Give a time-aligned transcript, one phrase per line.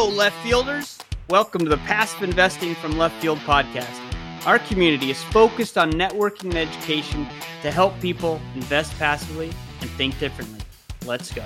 [0.00, 0.96] Hello, left fielders.
[1.28, 4.00] Welcome to the Passive Investing from Left Field podcast.
[4.46, 7.26] Our community is focused on networking and education
[7.62, 9.50] to help people invest passively
[9.80, 10.60] and think differently.
[11.04, 11.44] Let's go.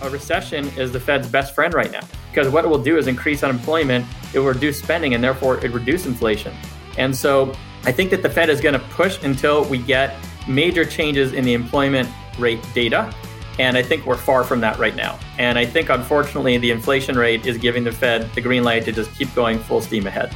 [0.00, 3.06] A recession is the Fed's best friend right now because what it will do is
[3.06, 6.54] increase unemployment, it will reduce spending, and therefore it reduce inflation.
[6.96, 7.52] And so
[7.84, 10.16] I think that the Fed is going to push until we get
[10.48, 12.08] major changes in the employment
[12.38, 13.14] rate data.
[13.60, 15.18] And I think we're far from that right now.
[15.36, 18.92] And I think, unfortunately, the inflation rate is giving the Fed the green light to
[18.92, 20.32] just keep going full steam ahead.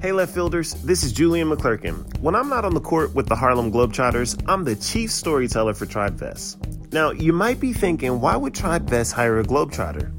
[0.00, 2.18] Hey, left fielders, this is Julian McClurkin.
[2.20, 5.84] When I'm not on the court with the Harlem Globetrotters, I'm the chief storyteller for
[5.84, 6.90] TribeVest.
[6.94, 10.10] Now, you might be thinking, why would TribeVest hire a Globetrotter?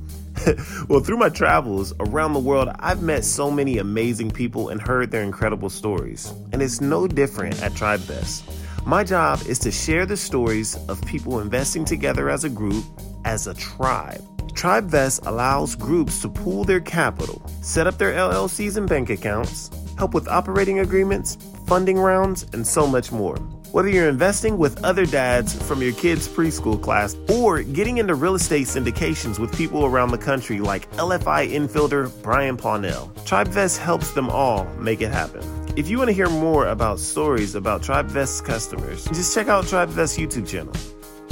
[0.87, 5.11] well, through my travels around the world, I've met so many amazing people and heard
[5.11, 6.33] their incredible stories.
[6.51, 8.85] And it's no different at TribeVest.
[8.85, 12.83] My job is to share the stories of people investing together as a group,
[13.25, 14.21] as a tribe.
[14.53, 20.13] TribeVest allows groups to pool their capital, set up their LLCs and bank accounts, help
[20.13, 21.37] with operating agreements,
[21.67, 23.37] funding rounds, and so much more.
[23.73, 28.35] Whether you're investing with other dads from your kids' preschool class or getting into real
[28.35, 34.29] estate syndications with people around the country like LFI infielder Brian Pawnell, TribeVest helps them
[34.29, 35.41] all make it happen.
[35.75, 40.19] If you want to hear more about stories about TribeVest's customers, just check out TribeVest's
[40.19, 40.75] YouTube channel.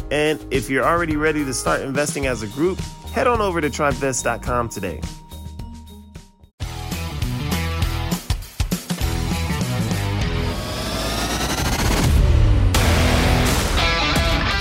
[0.09, 2.79] And if you're already ready to start investing as a group,
[3.13, 4.99] head on over to tribevest.com today.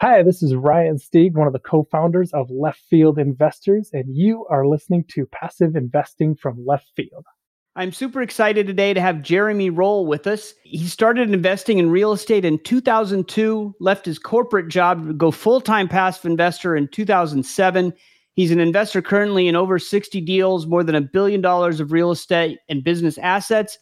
[0.00, 4.04] Hi, this is Ryan Stieg, one of the co founders of Left Field Investors, and
[4.14, 7.26] you are listening to Passive Investing from Left Field.
[7.74, 10.54] I'm super excited today to have Jeremy Roll with us.
[10.62, 15.60] He started investing in real estate in 2002, left his corporate job to go full
[15.60, 17.92] time passive investor in 2007.
[18.34, 22.12] He's an investor currently in over 60 deals, more than a billion dollars of real
[22.12, 23.76] estate and business assets.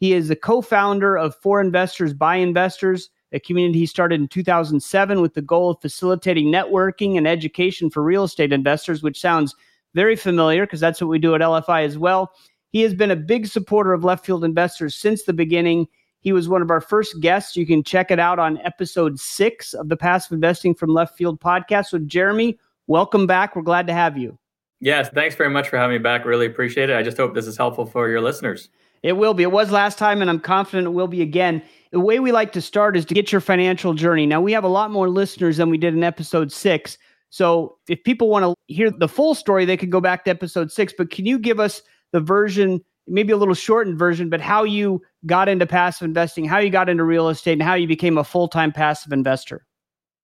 [0.00, 5.20] He is the co founder of For Investors by Investors a community started in 2007
[5.20, 9.54] with the goal of facilitating networking and education for real estate investors, which sounds
[9.94, 12.32] very familiar because that's what we do at LFI as well.
[12.70, 15.86] He has been a big supporter of left field investors since the beginning.
[16.20, 17.56] He was one of our first guests.
[17.56, 21.40] You can check it out on episode six of the Passive Investing from Left Field
[21.40, 21.86] podcast.
[21.86, 23.56] So, Jeremy, welcome back.
[23.56, 24.38] We're glad to have you.
[24.80, 26.24] Yes, thanks very much for having me back.
[26.24, 26.96] Really appreciate it.
[26.96, 28.68] I just hope this is helpful for your listeners.
[29.02, 29.42] It will be.
[29.42, 31.62] It was last time, and I'm confident it will be again.
[31.90, 34.26] The way we like to start is to get your financial journey.
[34.26, 36.96] Now, we have a lot more listeners than we did in episode six.
[37.30, 40.70] So, if people want to hear the full story, they can go back to episode
[40.70, 40.94] six.
[40.96, 45.02] But can you give us the version, maybe a little shortened version, but how you
[45.26, 48.24] got into passive investing, how you got into real estate, and how you became a
[48.24, 49.66] full time passive investor?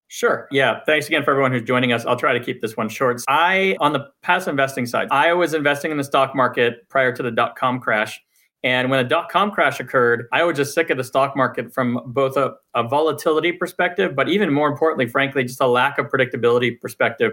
[0.06, 0.48] Sure.
[0.50, 0.80] Yeah.
[0.86, 2.06] Thanks again for everyone who's joining us.
[2.06, 3.20] I'll try to keep this one short.
[3.28, 7.22] I, on the passive investing side, I was investing in the stock market prior to
[7.22, 8.18] the dot com crash.
[8.64, 11.72] And when a dot com crash occurred, I was just sick of the stock market
[11.72, 16.06] from both a, a, volatility perspective, but even more importantly, frankly, just a lack of
[16.06, 17.32] predictability perspective.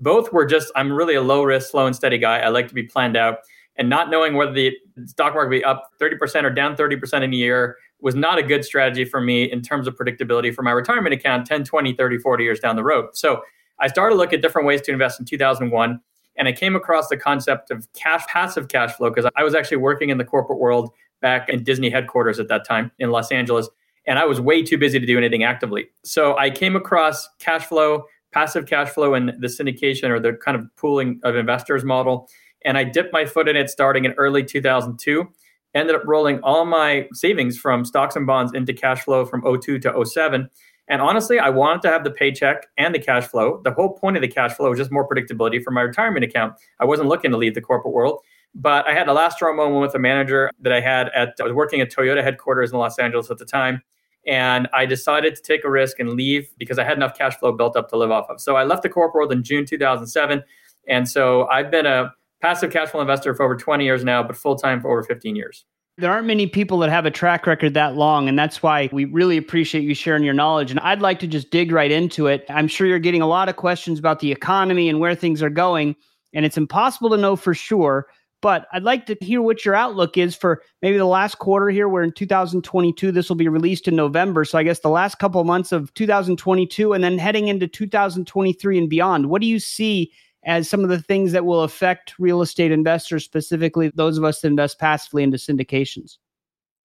[0.00, 2.40] Both were just, I'm really a low risk, slow and steady guy.
[2.40, 3.38] I like to be planned out.
[3.78, 4.76] And not knowing whether the
[5.06, 8.42] stock market would be up 30% or down 30% in a year was not a
[8.42, 12.18] good strategy for me in terms of predictability for my retirement account 10, 20, 30,
[12.18, 13.08] 40 years down the road.
[13.14, 13.42] So
[13.78, 16.00] I started to look at different ways to invest in 2001.
[16.38, 19.78] And I came across the concept of cash passive cash flow because I was actually
[19.78, 20.90] working in the corporate world
[21.20, 23.68] back in Disney headquarters at that time in Los Angeles.
[24.06, 25.88] And I was way too busy to do anything actively.
[26.04, 30.56] So I came across cash flow, passive cash flow, and the syndication or the kind
[30.56, 32.28] of pooling of investors model.
[32.64, 35.26] And I dipped my foot in it starting in early 2002.
[35.74, 39.78] Ended up rolling all my savings from stocks and bonds into cash flow from 02
[39.80, 40.48] to 07
[40.88, 43.60] and honestly, I wanted to have the paycheck and the cash flow.
[43.64, 46.54] The whole point of the cash flow was just more predictability for my retirement account.
[46.80, 48.20] I wasn't looking to leave the corporate world.
[48.58, 51.44] But I had a last straw moment with a manager that I had at, I
[51.44, 53.82] was working at Toyota headquarters in Los Angeles at the time.
[54.26, 57.52] And I decided to take a risk and leave because I had enough cash flow
[57.52, 58.40] built up to live off of.
[58.40, 60.42] So I left the corporate world in June 2007.
[60.88, 64.36] And so I've been a passive cash flow investor for over 20 years now, but
[64.36, 65.66] full time for over 15 years.
[65.98, 69.06] There aren't many people that have a track record that long, and that's why we
[69.06, 70.70] really appreciate you sharing your knowledge.
[70.70, 72.44] And I'd like to just dig right into it.
[72.50, 75.48] I'm sure you're getting a lot of questions about the economy and where things are
[75.48, 75.96] going,
[76.34, 78.08] and it's impossible to know for sure.
[78.42, 81.88] But I'd like to hear what your outlook is for maybe the last quarter here.
[81.88, 83.10] We're in 2022.
[83.10, 84.44] This will be released in November.
[84.44, 88.90] So I guess the last couple months of 2022 and then heading into 2023 and
[88.90, 89.30] beyond.
[89.30, 90.12] What do you see
[90.46, 94.40] as some of the things that will affect real estate investors, specifically those of us
[94.40, 96.18] that invest passively into syndications?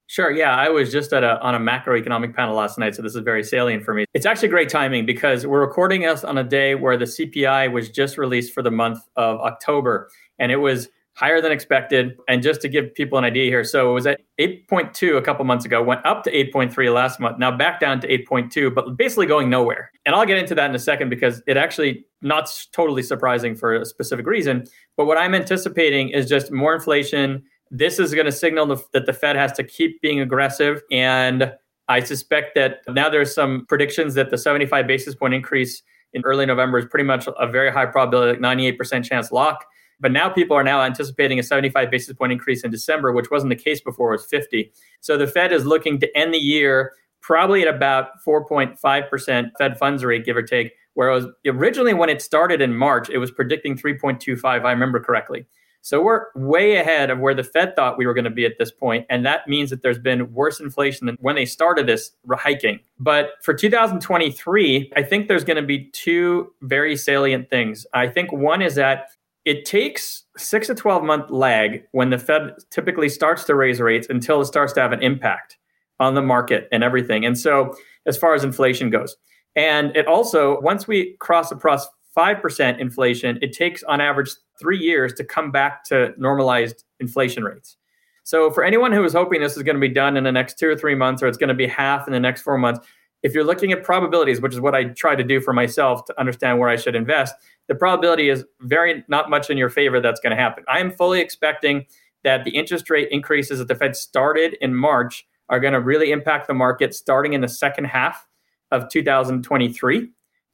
[0.07, 0.33] Sure.
[0.33, 3.23] Yeah, I was just at a, on a macroeconomic panel last night, so this is
[3.23, 4.07] very salient for me.
[4.13, 7.91] It's actually great timing because we're recording us on a day where the CPI was
[7.91, 10.11] just released for the month of October,
[10.41, 12.17] and it was higher than expected.
[12.29, 15.45] And just to give people an idea here, so it was at 8.2 a couple
[15.45, 19.27] months ago, went up to 8.3 last month, now back down to 8.2, but basically
[19.27, 19.91] going nowhere.
[20.07, 23.75] And I'll get into that in a second because it actually not totally surprising for
[23.75, 24.65] a specific reason.
[24.97, 27.43] But what I'm anticipating is just more inflation.
[27.71, 30.83] This is going to signal that the Fed has to keep being aggressive.
[30.91, 31.53] And
[31.89, 36.47] I suspect that now there's some predictions that the 75 basis point increase in early
[36.47, 39.65] November is pretty much a very high probability, like 98% chance lock.
[40.01, 43.51] But now people are now anticipating a 75 basis point increase in December, which wasn't
[43.51, 44.73] the case before, it was 50.
[45.01, 50.05] So the Fed is looking to end the year probably at about 4.5% Fed funds
[50.05, 54.45] rate, give or take, whereas originally when it started in March, it was predicting 3.25,
[54.45, 55.47] I remember correctly.
[55.83, 58.59] So we're way ahead of where the Fed thought we were going to be at
[58.59, 62.13] this point, and that means that there's been worse inflation than when they started this
[62.31, 62.81] hiking.
[62.99, 67.87] But for 2023, I think there's going to be two very salient things.
[67.95, 69.11] I think one is that
[69.45, 74.07] it takes six to 12 month lag when the Fed typically starts to raise rates
[74.11, 75.57] until it starts to have an impact
[75.99, 77.25] on the market and everything.
[77.25, 77.75] And so,
[78.07, 79.17] as far as inflation goes,
[79.57, 85.13] and it also, once we cross across 5% inflation, it takes on average three years
[85.15, 87.77] to come back to normalized inflation rates.
[88.25, 90.59] So, for anyone who is hoping this is going to be done in the next
[90.59, 92.87] two or three months, or it's going to be half in the next four months,
[93.23, 96.21] if you're looking at probabilities, which is what I try to do for myself to
[96.21, 97.35] understand where I should invest,
[97.69, 100.65] the probability is very not much in your favor that's going to happen.
[100.69, 101.87] I am fully expecting
[102.25, 106.13] that the interest rate increases that the Fed started in March are going to really
[106.13, 108.27] impact the market starting in the second half
[108.71, 110.09] of 2023.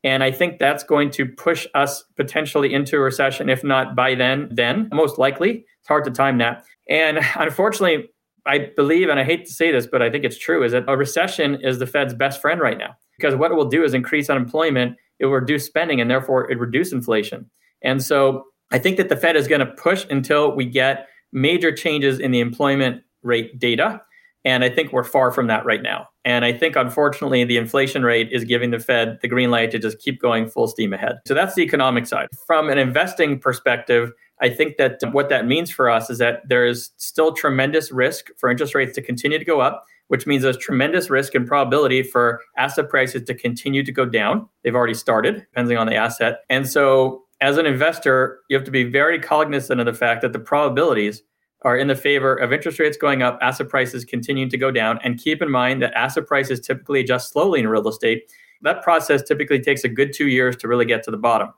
[0.04, 4.14] And I think that's going to push us potentially into a recession, if not by
[4.14, 5.64] then, then most likely.
[5.80, 6.64] It's hard to time that.
[6.88, 8.08] And unfortunately,
[8.46, 10.84] I believe, and I hate to say this, but I think it's true, is that
[10.88, 12.96] a recession is the Fed's best friend right now.
[13.16, 16.58] Because what it will do is increase unemployment, it will reduce spending, and therefore it
[16.58, 17.50] reduce inflation.
[17.82, 21.72] And so I think that the Fed is going to push until we get major
[21.72, 24.02] changes in the employment rate data.
[24.44, 26.08] And I think we're far from that right now.
[26.26, 29.78] And I think, unfortunately, the inflation rate is giving the Fed the green light to
[29.78, 31.20] just keep going full steam ahead.
[31.24, 32.26] So that's the economic side.
[32.48, 34.12] From an investing perspective,
[34.42, 38.30] I think that what that means for us is that there is still tremendous risk
[38.36, 42.02] for interest rates to continue to go up, which means there's tremendous risk and probability
[42.02, 44.48] for asset prices to continue to go down.
[44.64, 46.40] They've already started, depending on the asset.
[46.50, 50.32] And so, as an investor, you have to be very cognizant of the fact that
[50.32, 51.22] the probabilities
[51.66, 55.00] are in the favor of interest rates going up, asset prices continuing to go down.
[55.02, 58.32] And keep in mind that asset prices typically adjust slowly in real estate.
[58.62, 61.48] That process typically takes a good two years to really get to the bottom.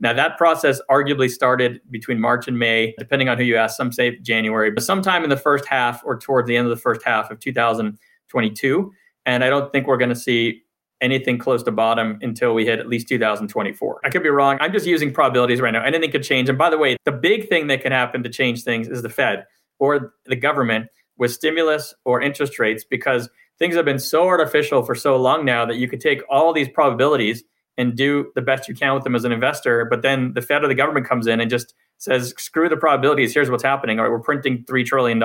[0.00, 3.76] Now, that process arguably started between March and May, depending on who you ask.
[3.76, 6.80] Some say January, but sometime in the first half or towards the end of the
[6.80, 8.92] first half of 2022.
[9.26, 10.62] And I don't think we're going to see
[11.02, 14.00] anything close to bottom until we hit at least 2024.
[14.02, 14.56] I could be wrong.
[14.60, 15.84] I'm just using probabilities right now.
[15.84, 16.48] Anything could change.
[16.48, 19.10] And by the way, the big thing that can happen to change things is the
[19.10, 19.44] Fed
[19.78, 24.94] or the government with stimulus or interest rates because things have been so artificial for
[24.94, 27.42] so long now that you could take all these probabilities
[27.76, 29.84] and do the best you can with them as an investor.
[29.84, 33.34] But then the Fed or the government comes in and just says, screw the probabilities.
[33.34, 33.98] Here's what's happening.
[33.98, 35.22] All right, we're printing $3 trillion.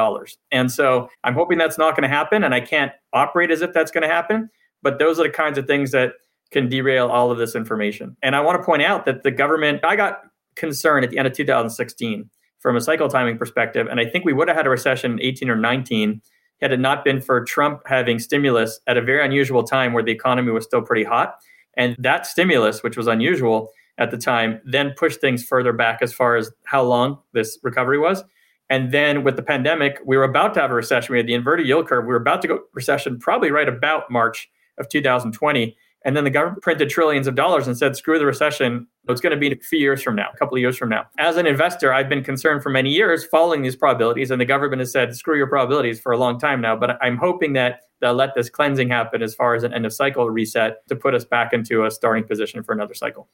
[0.51, 2.43] And so I'm hoping that's not going to happen.
[2.43, 4.50] And I can't operate as if that's going to happen.
[4.81, 6.13] But those are the kinds of things that
[6.51, 8.15] can derail all of this information.
[8.22, 10.22] And I want to point out that the government, I got
[10.55, 12.29] concerned at the end of 2016
[12.63, 13.88] from a cycle timing perspective.
[13.91, 16.22] And I think we would have had a recession in 18 or 19
[16.62, 20.13] had it not been for Trump having stimulus at a very unusual time where the
[20.13, 21.36] economy was still pretty hot.
[21.75, 26.13] And that stimulus, which was unusual at the time, then pushed things further back as
[26.13, 28.24] far as how long this recovery was.
[28.70, 31.12] And then with the pandemic, we were about to have a recession.
[31.12, 32.05] We had the inverted yield curve.
[32.05, 35.75] We were about to go recession probably right about March of 2020.
[36.05, 38.88] And then the government printed trillions of dollars and said, screw the recession.
[39.07, 41.05] It's going to be a few years from now, a couple of years from now.
[41.17, 44.79] As an investor, I've been concerned for many years following these probabilities, and the government
[44.79, 46.75] has said, screw your probabilities for a long time now.
[46.75, 49.93] But I'm hoping that they'll let this cleansing happen as far as an end of
[49.93, 53.29] cycle reset to put us back into a starting position for another cycle.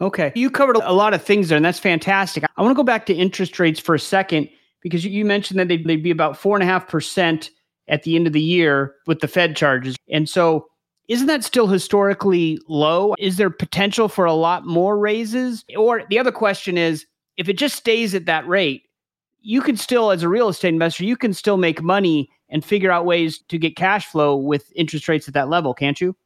[0.00, 0.32] Okay.
[0.34, 2.44] You covered a lot of things there, and that's fantastic.
[2.56, 4.48] I want to go back to interest rates for a second
[4.80, 7.50] because you mentioned that they'd, they'd be about 4.5%
[7.88, 9.96] at the end of the year with the Fed charges.
[10.10, 10.66] And so,
[11.08, 13.14] isn't that still historically low?
[13.18, 15.64] Is there potential for a lot more raises?
[15.76, 17.06] Or the other question is
[17.36, 18.82] if it just stays at that rate,
[19.40, 22.90] you can still, as a real estate investor, you can still make money and figure
[22.90, 26.16] out ways to get cash flow with interest rates at that level, can't you?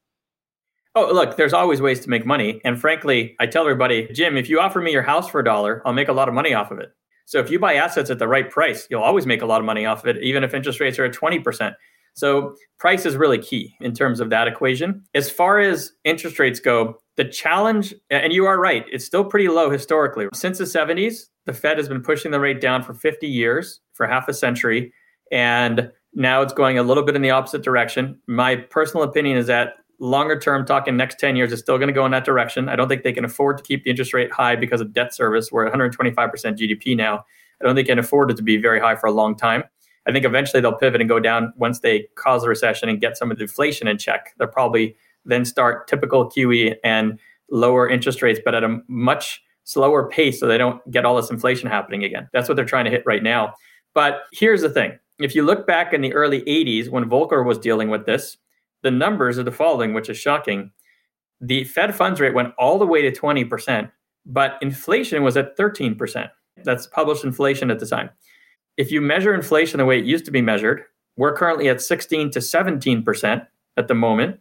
[0.94, 2.60] Oh, look, there's always ways to make money.
[2.64, 5.82] And frankly, I tell everybody, Jim, if you offer me your house for a dollar,
[5.84, 6.92] I'll make a lot of money off of it.
[7.24, 9.66] So if you buy assets at the right price, you'll always make a lot of
[9.66, 11.74] money off of it, even if interest rates are at 20%.
[12.14, 15.04] So price is really key in terms of that equation.
[15.14, 19.48] As far as interest rates go, the challenge, and you are right, it's still pretty
[19.48, 20.28] low historically.
[20.32, 24.06] Since the 70s, the Fed has been pushing the rate down for 50 years, for
[24.06, 24.92] half a century.
[25.32, 28.18] And now it's going a little bit in the opposite direction.
[28.26, 31.94] My personal opinion is that longer term, talking next 10 years, is still going to
[31.94, 32.68] go in that direction.
[32.68, 35.14] I don't think they can afford to keep the interest rate high because of debt
[35.14, 35.50] service.
[35.50, 37.24] We're at 125% GDP now.
[37.60, 39.64] I don't think they can afford it to be very high for a long time.
[40.08, 43.18] I think eventually they'll pivot and go down once they cause a recession and get
[43.18, 44.34] some of the inflation in check.
[44.38, 44.96] They'll probably
[45.26, 47.18] then start typical QE and
[47.50, 51.30] lower interest rates, but at a much slower pace so they don't get all this
[51.30, 52.26] inflation happening again.
[52.32, 53.52] That's what they're trying to hit right now.
[53.94, 57.58] But here's the thing if you look back in the early 80s when Volcker was
[57.58, 58.38] dealing with this,
[58.82, 60.70] the numbers are the following, which is shocking.
[61.40, 63.90] The Fed funds rate went all the way to 20%,
[64.24, 66.30] but inflation was at 13%.
[66.64, 68.10] That's published inflation at the time.
[68.78, 70.84] If you measure inflation the way it used to be measured,
[71.16, 74.38] we're currently at 16 to 17% at the moment,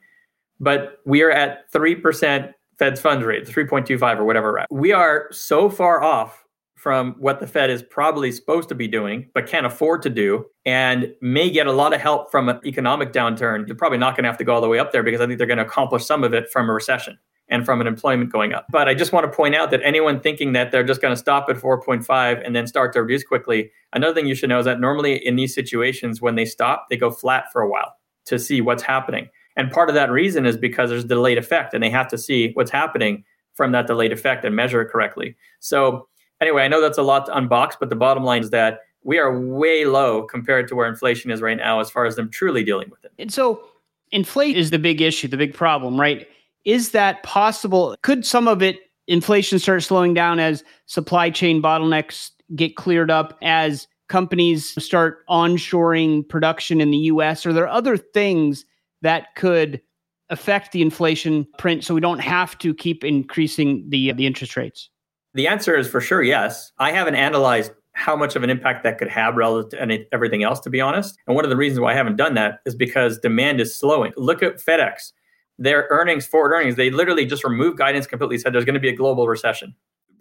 [0.59, 4.63] but we are at 3% Fed's funds rate, 3.25 or whatever.
[4.69, 9.27] We are so far off from what the Fed is probably supposed to be doing,
[9.33, 13.11] but can't afford to do, and may get a lot of help from an economic
[13.11, 13.65] downturn.
[13.65, 15.25] They're probably not going to have to go all the way up there because I
[15.25, 17.17] think they're going to accomplish some of it from a recession
[17.49, 18.65] and from an employment going up.
[18.69, 21.19] But I just want to point out that anyone thinking that they're just going to
[21.19, 24.65] stop at 4.5 and then start to reduce quickly, another thing you should know is
[24.65, 27.93] that normally in these situations, when they stop, they go flat for a while
[28.25, 29.29] to see what's happening.
[29.55, 32.51] And part of that reason is because there's delayed effect and they have to see
[32.53, 33.23] what's happening
[33.53, 35.35] from that delayed effect and measure it correctly.
[35.59, 36.07] So
[36.41, 39.17] anyway, I know that's a lot to unbox, but the bottom line is that we
[39.17, 42.63] are way low compared to where inflation is right now as far as them truly
[42.63, 43.13] dealing with it.
[43.17, 43.63] And so
[44.11, 46.27] inflation is the big issue, the big problem, right?
[46.67, 47.95] Is that possible?
[48.01, 53.37] Could some of it inflation start slowing down as supply chain bottlenecks get cleared up
[53.41, 57.45] as companies start onshoring production in the US?
[57.45, 58.65] Are there other things
[59.01, 59.81] that could
[60.29, 64.89] affect the inflation print so we don't have to keep increasing the the interest rates?
[65.35, 66.73] The answer is for sure yes.
[66.79, 70.43] I haven't analyzed how much of an impact that could have relative to any, everything
[70.43, 71.17] else, to be honest.
[71.27, 74.11] And one of the reasons why I haven't done that is because demand is slowing.
[74.17, 75.13] Look at FedEx.
[75.59, 78.89] Their earnings, forward earnings, they literally just removed guidance completely, said there's going to be
[78.89, 79.75] a global recession.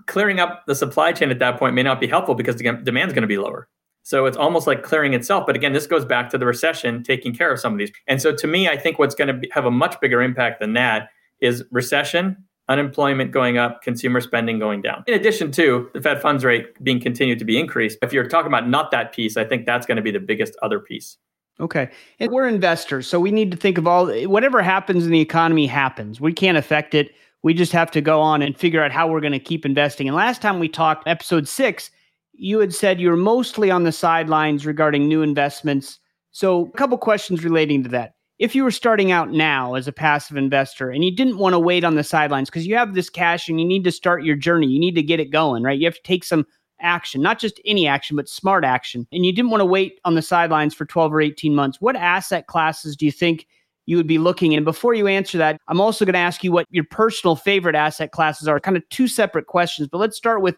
[0.06, 3.10] Clearing up the supply chain at that point may not be helpful because the demand
[3.10, 3.68] is going to be lower.
[4.02, 5.46] So it's almost like clearing itself.
[5.46, 7.90] But again, this goes back to the recession taking care of some of these.
[8.06, 10.74] And so to me, I think what's going to have a much bigger impact than
[10.74, 11.08] that
[11.40, 12.36] is recession
[12.68, 15.04] unemployment going up, consumer spending going down.
[15.06, 17.98] In addition to the Fed funds rate being continued to be increased.
[18.02, 20.54] If you're talking about not that piece, I think that's going to be the biggest
[20.62, 21.16] other piece.
[21.58, 21.90] Okay.
[22.20, 25.66] And we're investors, so we need to think of all whatever happens in the economy
[25.66, 26.20] happens.
[26.20, 27.12] We can't affect it.
[27.42, 30.06] We just have to go on and figure out how we're going to keep investing.
[30.06, 31.90] And last time we talked, episode 6,
[32.34, 35.98] you had said you're mostly on the sidelines regarding new investments.
[36.32, 39.92] So, a couple questions relating to that if you were starting out now as a
[39.92, 43.08] passive investor and you didn't want to wait on the sidelines because you have this
[43.08, 45.78] cash and you need to start your journey, you need to get it going, right?
[45.78, 46.44] You have to take some
[46.80, 49.06] action, not just any action, but smart action.
[49.12, 51.80] And you didn't want to wait on the sidelines for 12 or 18 months.
[51.80, 53.46] What asset classes do you think
[53.86, 54.64] you would be looking in?
[54.64, 58.12] Before you answer that, I'm also going to ask you what your personal favorite asset
[58.12, 59.88] classes are, kind of two separate questions.
[59.88, 60.56] But let's start with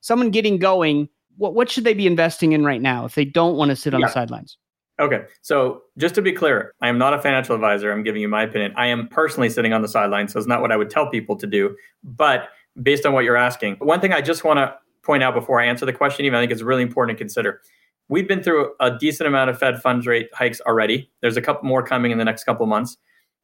[0.00, 1.08] someone getting going.
[1.36, 3.94] What, what should they be investing in right now if they don't want to sit
[3.94, 4.06] on yeah.
[4.06, 4.56] the sidelines?
[5.00, 5.22] Okay.
[5.40, 7.90] So just to be clear, I am not a financial advisor.
[7.90, 8.74] I'm giving you my opinion.
[8.76, 10.32] I am personally sitting on the sidelines.
[10.32, 11.74] So it's not what I would tell people to do.
[12.04, 12.48] But
[12.82, 15.66] based on what you're asking, one thing I just want to point out before I
[15.66, 17.60] answer the question, even I think it's really important to consider.
[18.08, 21.10] We've been through a decent amount of Fed funds rate hikes already.
[21.22, 22.96] There's a couple more coming in the next couple months.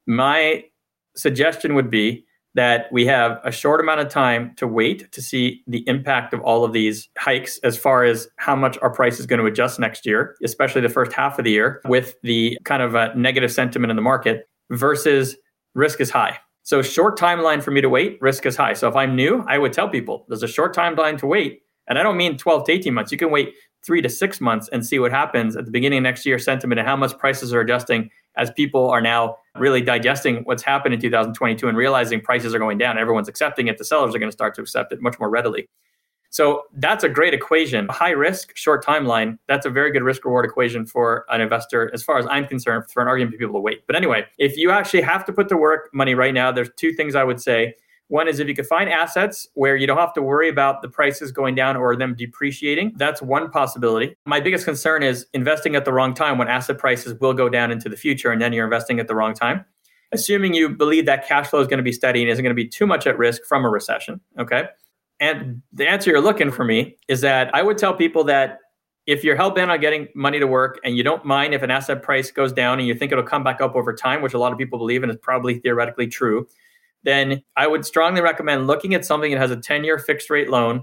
[0.07, 0.65] My
[1.15, 5.63] suggestion would be that we have a short amount of time to wait to see
[5.67, 9.27] the impact of all of these hikes as far as how much our price is
[9.27, 12.83] going to adjust next year, especially the first half of the year with the kind
[12.83, 15.37] of negative sentiment in the market versus
[15.75, 16.39] risk is high.
[16.67, 18.73] So short timeline for me to wait, risk is high.
[18.73, 21.63] So if I'm new, I would tell people there's a short timeline to wait.
[21.87, 23.13] And I don't mean 12 to 18 months.
[23.13, 23.55] You can wait
[23.85, 26.81] three to six months and see what happens at the beginning of next year, sentiment
[26.81, 31.01] and how much prices are adjusting as people are now really digesting what's happened in
[31.01, 32.99] 2022 and realizing prices are going down.
[32.99, 33.79] Everyone's accepting it.
[33.79, 35.69] The sellers are going to start to accept it much more readily.
[36.31, 37.89] So that's a great equation.
[37.89, 39.39] High risk, short timeline.
[39.49, 42.91] That's a very good risk reward equation for an investor, as far as I'm concerned,
[42.91, 43.87] for an argument for people to wait.
[43.87, 46.93] But anyway, if you actually have to put to work money right now, there's two
[46.93, 47.75] things I would say.
[48.09, 50.89] One is if you could find assets where you don't have to worry about the
[50.89, 54.15] prices going down or them depreciating, that's one possibility.
[54.27, 57.73] My biggest concern is investing at the wrong time when asset prices will go down
[57.73, 59.65] into the future and then you're investing at the wrong time.
[60.13, 62.63] Assuming you believe that cash flow is going to be steady and isn't going to
[62.63, 64.69] be too much at risk from a recession, okay?
[65.21, 68.59] And the answer you're looking for me is that I would tell people that
[69.07, 71.71] if you're hell bent on getting money to work and you don't mind if an
[71.71, 74.39] asset price goes down and you think it'll come back up over time, which a
[74.39, 76.47] lot of people believe and is probably theoretically true,
[77.05, 80.51] then I would strongly recommend looking at something that has a 10 year fixed rate
[80.51, 80.83] loan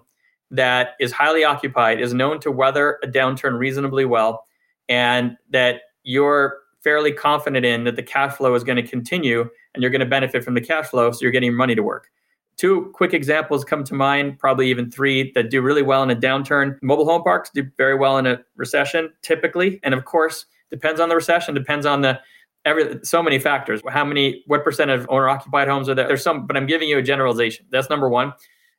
[0.52, 4.46] that is highly occupied, is known to weather a downturn reasonably well,
[4.88, 9.82] and that you're fairly confident in that the cash flow is going to continue and
[9.82, 11.12] you're going to benefit from the cash flow.
[11.12, 12.10] So you're getting money to work.
[12.58, 16.16] Two quick examples come to mind, probably even three that do really well in a
[16.16, 16.78] downturn.
[16.82, 19.80] Mobile home parks do very well in a recession, typically.
[19.84, 22.20] And of course, depends on the recession, depends on the
[22.66, 23.82] every so many factors.
[23.90, 26.08] How many, what percent of owner occupied homes are there?
[26.08, 27.66] There's some, but I'm giving you a generalization.
[27.70, 28.34] That's number one.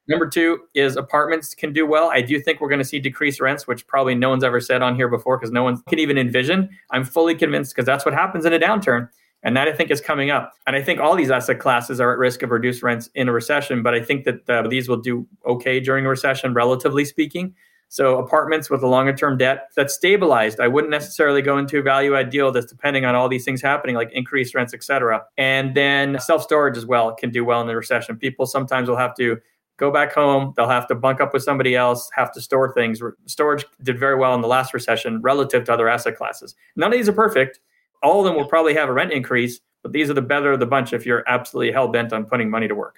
[0.06, 2.10] Number two is apartments can do well.
[2.12, 4.82] I do think we're going to see decreased rents, which probably no one's ever said
[4.82, 6.68] on here before because no one can even envision.
[6.90, 9.08] I'm fully convinced because that's what happens in a downturn.
[9.44, 10.54] And that I think is coming up.
[10.66, 13.32] And I think all these asset classes are at risk of reduced rents in a
[13.32, 17.54] recession, but I think that uh, these will do okay during a recession, relatively speaking.
[17.88, 20.58] So apartments with a longer term debt that's stabilized.
[20.58, 23.62] I wouldn't necessarily go into a value add deal that's depending on all these things
[23.62, 25.22] happening, like increased rents, et cetera.
[25.36, 28.16] And then self storage as well can do well in the recession.
[28.16, 29.38] People sometimes will have to
[29.76, 30.54] go back home.
[30.56, 33.00] They'll have to bunk up with somebody else, have to store things.
[33.26, 36.54] Storage did very well in the last recession relative to other asset classes.
[36.76, 37.60] None of these are perfect.
[38.04, 40.60] All of them will probably have a rent increase, but these are the better of
[40.60, 42.96] the bunch if you're absolutely hell bent on putting money to work.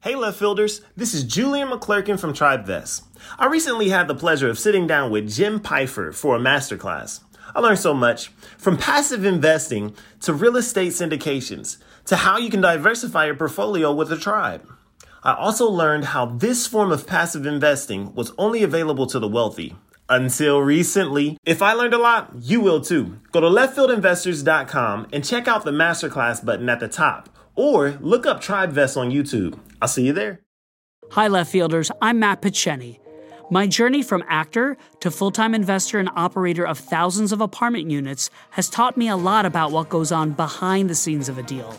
[0.00, 3.02] Hey, left fielders, this is Julian McClurkin from TribeVest.
[3.38, 7.20] I recently had the pleasure of sitting down with Jim Pfeiffer for a masterclass.
[7.54, 12.60] I learned so much from passive investing to real estate syndications to how you can
[12.60, 14.68] diversify your portfolio with a tribe.
[15.22, 19.76] I also learned how this form of passive investing was only available to the wealthy
[20.12, 21.38] until recently.
[21.44, 23.18] If I learned a lot, you will too.
[23.32, 28.42] Go to leftfieldinvestors.com and check out the masterclass button at the top or look up
[28.42, 29.58] TribeVest on YouTube.
[29.80, 30.40] I'll see you there.
[31.12, 31.90] Hi, left fielders.
[32.00, 32.98] I'm Matt Picheny.
[33.50, 38.30] My journey from actor to full time investor and operator of thousands of apartment units
[38.50, 41.74] has taught me a lot about what goes on behind the scenes of a deal.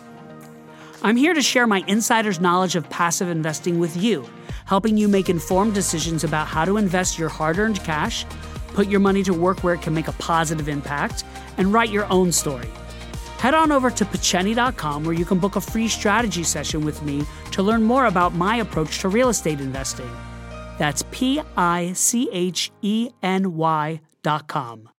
[1.04, 4.28] I'm here to share my insider's knowledge of passive investing with you,
[4.66, 8.26] helping you make informed decisions about how to invest your hard earned cash,
[8.74, 11.24] put your money to work where it can make a positive impact,
[11.58, 12.68] and write your own story.
[13.40, 17.24] Head on over to Picheny.com where you can book a free strategy session with me
[17.52, 20.10] to learn more about my approach to real estate investing.
[20.78, 24.90] That's P I C H E N Y.com.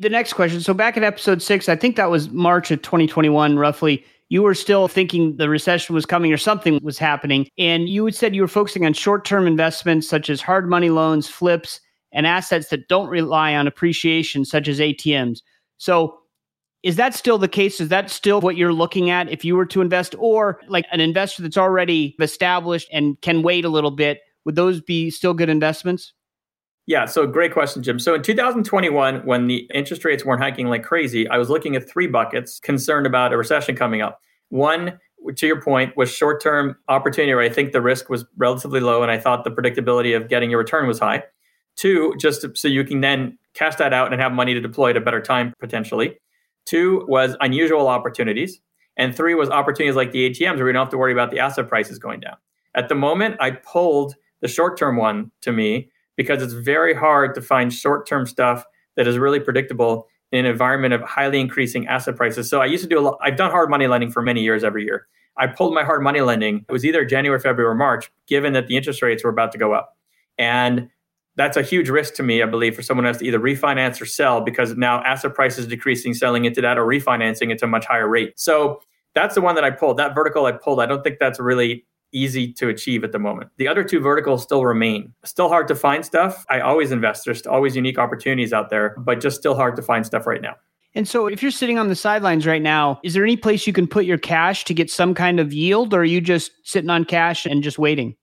[0.00, 0.60] The next question.
[0.60, 4.04] So, back in episode six, I think that was March of 2021, roughly.
[4.34, 7.46] You were still thinking the recession was coming or something was happening.
[7.56, 10.90] And you had said you were focusing on short term investments such as hard money
[10.90, 15.38] loans, flips, and assets that don't rely on appreciation, such as ATMs.
[15.76, 16.18] So,
[16.82, 17.80] is that still the case?
[17.80, 20.98] Is that still what you're looking at if you were to invest, or like an
[20.98, 24.18] investor that's already established and can wait a little bit?
[24.46, 26.12] Would those be still good investments?
[26.86, 27.98] Yeah, so great question, Jim.
[27.98, 31.88] So in 2021, when the interest rates weren't hiking like crazy, I was looking at
[31.88, 34.20] three buckets concerned about a recession coming up.
[34.50, 34.98] One,
[35.34, 39.02] to your point, was short term opportunity where I think the risk was relatively low
[39.02, 41.22] and I thought the predictability of getting your return was high.
[41.76, 44.96] Two, just so you can then cash that out and have money to deploy at
[44.96, 46.18] a better time potentially.
[46.66, 48.60] Two was unusual opportunities.
[48.96, 51.40] And three was opportunities like the ATMs where we don't have to worry about the
[51.40, 52.36] asset prices going down.
[52.74, 57.34] At the moment, I pulled the short term one to me because it's very hard
[57.34, 58.64] to find short term stuff
[58.96, 62.48] that is really predictable in an environment of highly increasing asset prices.
[62.48, 64.64] So I used to do a lot, I've done hard money lending for many years
[64.64, 65.06] every year.
[65.36, 66.64] I pulled my hard money lending.
[66.68, 69.58] It was either January, February, or March, given that the interest rates were about to
[69.58, 69.96] go up.
[70.38, 70.88] And
[71.36, 74.00] that's a huge risk to me, I believe, for someone who has to either refinance
[74.00, 77.86] or sell because now asset prices decreasing, selling into that, or refinancing at a much
[77.86, 78.38] higher rate.
[78.38, 78.80] So
[79.14, 79.96] that's the one that I pulled.
[79.96, 80.80] That vertical I pulled.
[80.80, 83.50] I don't think that's really easy to achieve at the moment.
[83.58, 85.12] The other two verticals still remain.
[85.24, 86.46] Still hard to find stuff.
[86.48, 87.24] I always invest.
[87.24, 90.54] There's always unique opportunities out there, but just still hard to find stuff right now.
[90.96, 93.72] And so, if you're sitting on the sidelines right now, is there any place you
[93.72, 96.88] can put your cash to get some kind of yield, or are you just sitting
[96.88, 98.14] on cash and just waiting?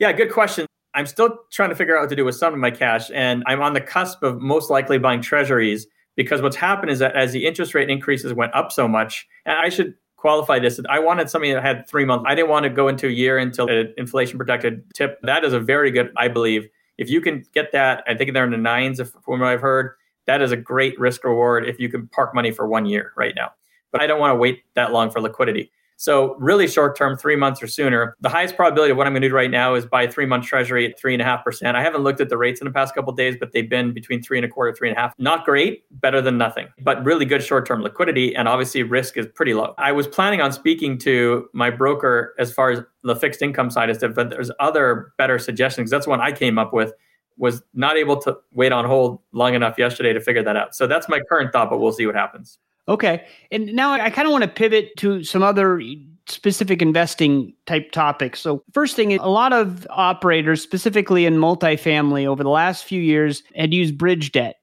[0.00, 0.66] Yeah, good question.
[0.94, 3.10] I'm still trying to figure out what to do with some of my cash.
[3.14, 7.14] And I'm on the cusp of most likely buying treasuries because what's happened is that
[7.14, 9.94] as the interest rate increases went up so much, and I should
[10.26, 10.80] qualify this.
[10.88, 12.24] I wanted something that had three months.
[12.26, 15.20] I didn't want to go into a year until an inflation protected tip.
[15.22, 16.66] That is a very good, I believe.
[16.98, 19.60] If you can get that, I think they're in the nines if, from what I've
[19.60, 19.92] heard.
[20.26, 23.34] That is a great risk reward if you can park money for one year right
[23.36, 23.52] now.
[23.92, 25.70] But I don't want to wait that long for liquidity.
[25.96, 28.16] So really short term, three months or sooner.
[28.20, 30.44] The highest probability of what I'm going to do right now is buy three month
[30.44, 31.76] treasury at three and a half percent.
[31.76, 34.22] I haven't looked at the rates in the past couple days, but they've been between
[34.22, 35.14] three and a quarter, three and a half.
[35.18, 38.36] Not great, better than nothing, but really good short term liquidity.
[38.36, 39.74] And obviously risk is pretty low.
[39.78, 43.88] I was planning on speaking to my broker as far as the fixed income side
[43.88, 45.90] is, but there's other better suggestions.
[45.90, 46.92] That's one I came up with
[47.38, 50.74] was not able to wait on hold long enough yesterday to figure that out.
[50.74, 52.58] So that's my current thought, but we'll see what happens.
[52.88, 53.26] Okay.
[53.50, 55.80] And now I kind of want to pivot to some other
[56.28, 58.40] specific investing type topics.
[58.40, 63.42] So, first thing, a lot of operators, specifically in multifamily, over the last few years
[63.54, 64.56] had used bridge debt,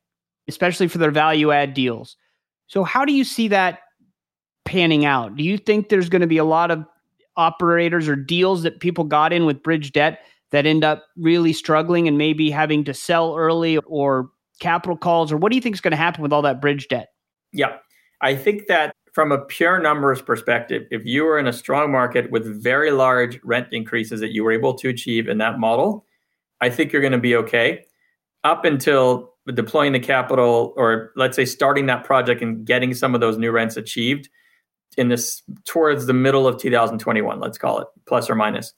[0.48, 2.16] especially for their value add deals.
[2.68, 3.80] So, how do you see that
[4.66, 5.36] panning out?
[5.36, 6.86] Do you think there's going to be a lot of
[7.36, 10.20] operators or deals that people got in with bridge debt
[10.52, 15.32] that end up really struggling and maybe having to sell early or capital calls?
[15.32, 17.10] Or what do you think is going to happen with all that bridge debt?
[17.52, 17.78] Yeah.
[18.24, 22.32] I think that from a pure numbers perspective, if you were in a strong market
[22.32, 26.06] with very large rent increases that you were able to achieve in that model,
[26.62, 27.86] I think you're going to be okay.
[28.44, 33.22] Up until deploying the capital or let's say starting that project and getting some of
[33.22, 34.30] those new rents achieved
[34.98, 38.74] in this towards the middle of 2021, let's call it plus or minus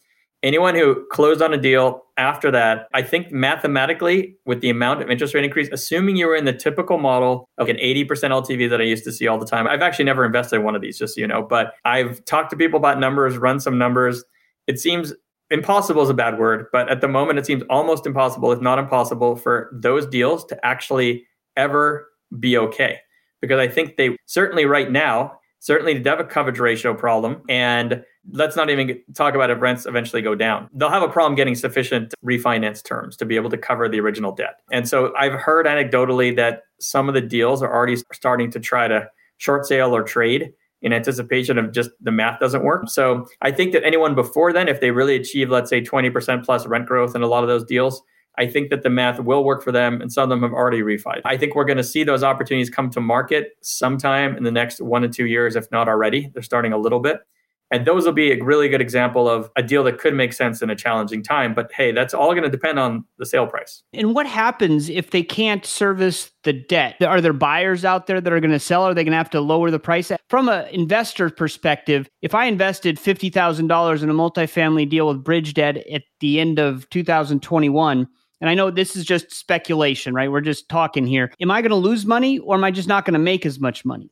[0.45, 5.09] anyone who closed on a deal after that, I think mathematically, with the amount of
[5.09, 8.79] interest rate increase, assuming you were in the typical model of an 80% LTV that
[8.79, 10.99] I used to see all the time, I've actually never invested in one of these,
[10.99, 14.23] just so you know, but I've talked to people about numbers, run some numbers.
[14.67, 15.13] It seems
[15.49, 18.79] impossible is a bad word, but at the moment, it seems almost impossible, if not
[18.79, 21.25] impossible, for those deals to actually
[21.57, 22.07] ever
[22.39, 22.99] be okay.
[23.41, 27.41] Because I think they certainly right now, certainly the debt coverage ratio problem.
[27.49, 30.69] And let's not even talk about if rents eventually go down.
[30.73, 34.31] They'll have a problem getting sufficient refinance terms to be able to cover the original
[34.31, 34.61] debt.
[34.71, 38.87] And so I've heard anecdotally that some of the deals are already starting to try
[38.87, 39.07] to
[39.37, 42.89] short sale or trade in anticipation of just the math doesn't work.
[42.89, 46.67] So I think that anyone before then, if they really achieve, let's say 20% plus
[46.67, 48.01] rent growth in a lot of those deals,
[48.37, 50.81] I think that the math will work for them, and some of them have already
[50.81, 51.21] refied.
[51.23, 54.81] I think we're going to see those opportunities come to market sometime in the next
[54.81, 56.29] one to two years, if not already.
[56.33, 57.19] They're starting a little bit.
[57.71, 60.61] And those will be a really good example of a deal that could make sense
[60.61, 61.53] in a challenging time.
[61.53, 63.83] But hey, that's all going to depend on the sale price.
[63.93, 67.01] And what happens if they can't service the debt?
[67.01, 68.83] Are there buyers out there that are going to sell?
[68.83, 70.11] Are they going to have to lower the price?
[70.29, 75.77] From an investor perspective, if I invested $50,000 in a multifamily deal with bridge debt
[75.87, 78.07] at the end of 2021,
[78.41, 80.31] and I know this is just speculation, right?
[80.31, 81.31] We're just talking here.
[81.41, 83.59] Am I going to lose money or am I just not going to make as
[83.59, 84.11] much money?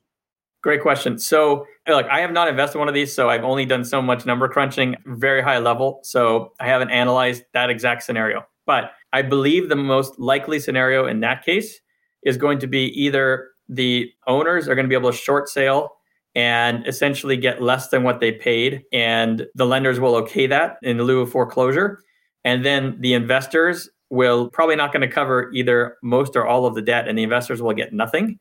[0.63, 1.19] Great question.
[1.19, 4.02] So, look, I have not invested in one of these, so I've only done so
[4.02, 5.99] much number crunching, very high level.
[6.04, 8.45] So, I haven't analyzed that exact scenario.
[8.65, 11.82] But I believe the most likely scenario in that case
[12.23, 15.89] is going to be either the owners are going to be able to short sale
[16.34, 20.97] and essentially get less than what they paid, and the lenders will okay that in
[20.97, 21.99] lieu of foreclosure.
[22.45, 26.73] And then the investors will probably not going to cover either most or all of
[26.73, 28.39] the debt, and the investors will get nothing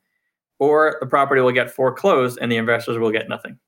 [0.62, 3.58] or the property will get foreclosed and the investors will get nothing.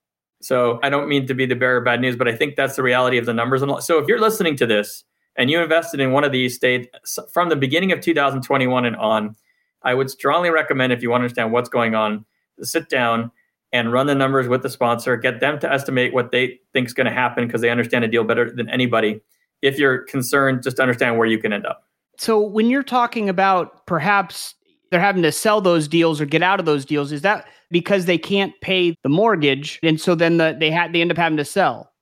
[0.41, 2.77] So I don't mean to be the bearer of bad news, but I think that's
[2.77, 3.63] the reality of the numbers.
[3.85, 5.03] So if you're listening to this
[5.35, 6.87] and you invested in one of these states
[7.33, 9.35] from the beginning of 2021 and on,
[9.83, 12.25] I would strongly recommend if you want to understand what's going on,
[12.63, 13.33] sit down
[13.73, 16.95] and run the numbers with the sponsor, get them to estimate what they think is
[16.95, 19.21] going to happen because they understand a deal better than anybody.
[19.63, 21.89] If you're concerned, just understand where you can end up.
[22.19, 24.55] So when you're talking about perhaps
[24.95, 28.05] they're having to sell those deals or get out of those deals is that because
[28.05, 31.37] they can't pay the mortgage and so then the, they had they end up having
[31.37, 31.93] to sell?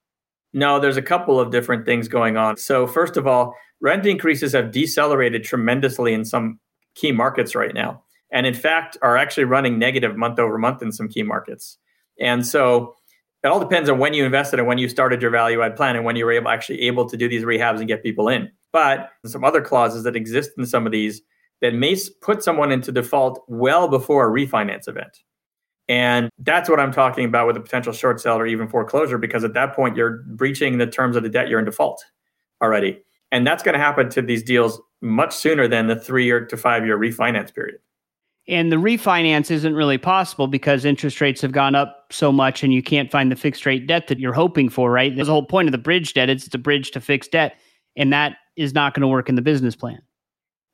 [0.53, 2.59] No there's a couple of different things going on.
[2.59, 6.61] So first of all rent increases have decelerated tremendously in some
[6.95, 10.93] key markets right now and in fact are actually running negative month over month in
[10.93, 11.79] some key markets.
[12.21, 12.95] And so
[13.43, 15.97] it all depends on when you invested and when you started your value add plan
[15.97, 18.51] and when you were able actually able to do these rehabs and get people in.
[18.71, 21.23] But some other clauses that exist in some of these
[21.63, 25.21] that may put someone into default well before a refinance event.
[25.89, 29.45] And that's what I'm talking about with a potential short sale or even foreclosure, because
[29.45, 32.05] at that point, you're breaching the terms of the debt, you're in default
[32.63, 33.03] already.
[33.31, 36.57] And that's going to happen to these deals much sooner than the three year to
[36.57, 37.79] five year refinance period.
[38.49, 42.73] And the refinance isn't really possible because interest rates have gone up so much and
[42.73, 45.15] you can't find the fixed rate debt that you're hoping for, right?
[45.15, 46.29] There's the whole point of the bridge debt.
[46.29, 47.57] It's the bridge to fixed debt.
[47.97, 50.03] And that is not going to work in the business plan.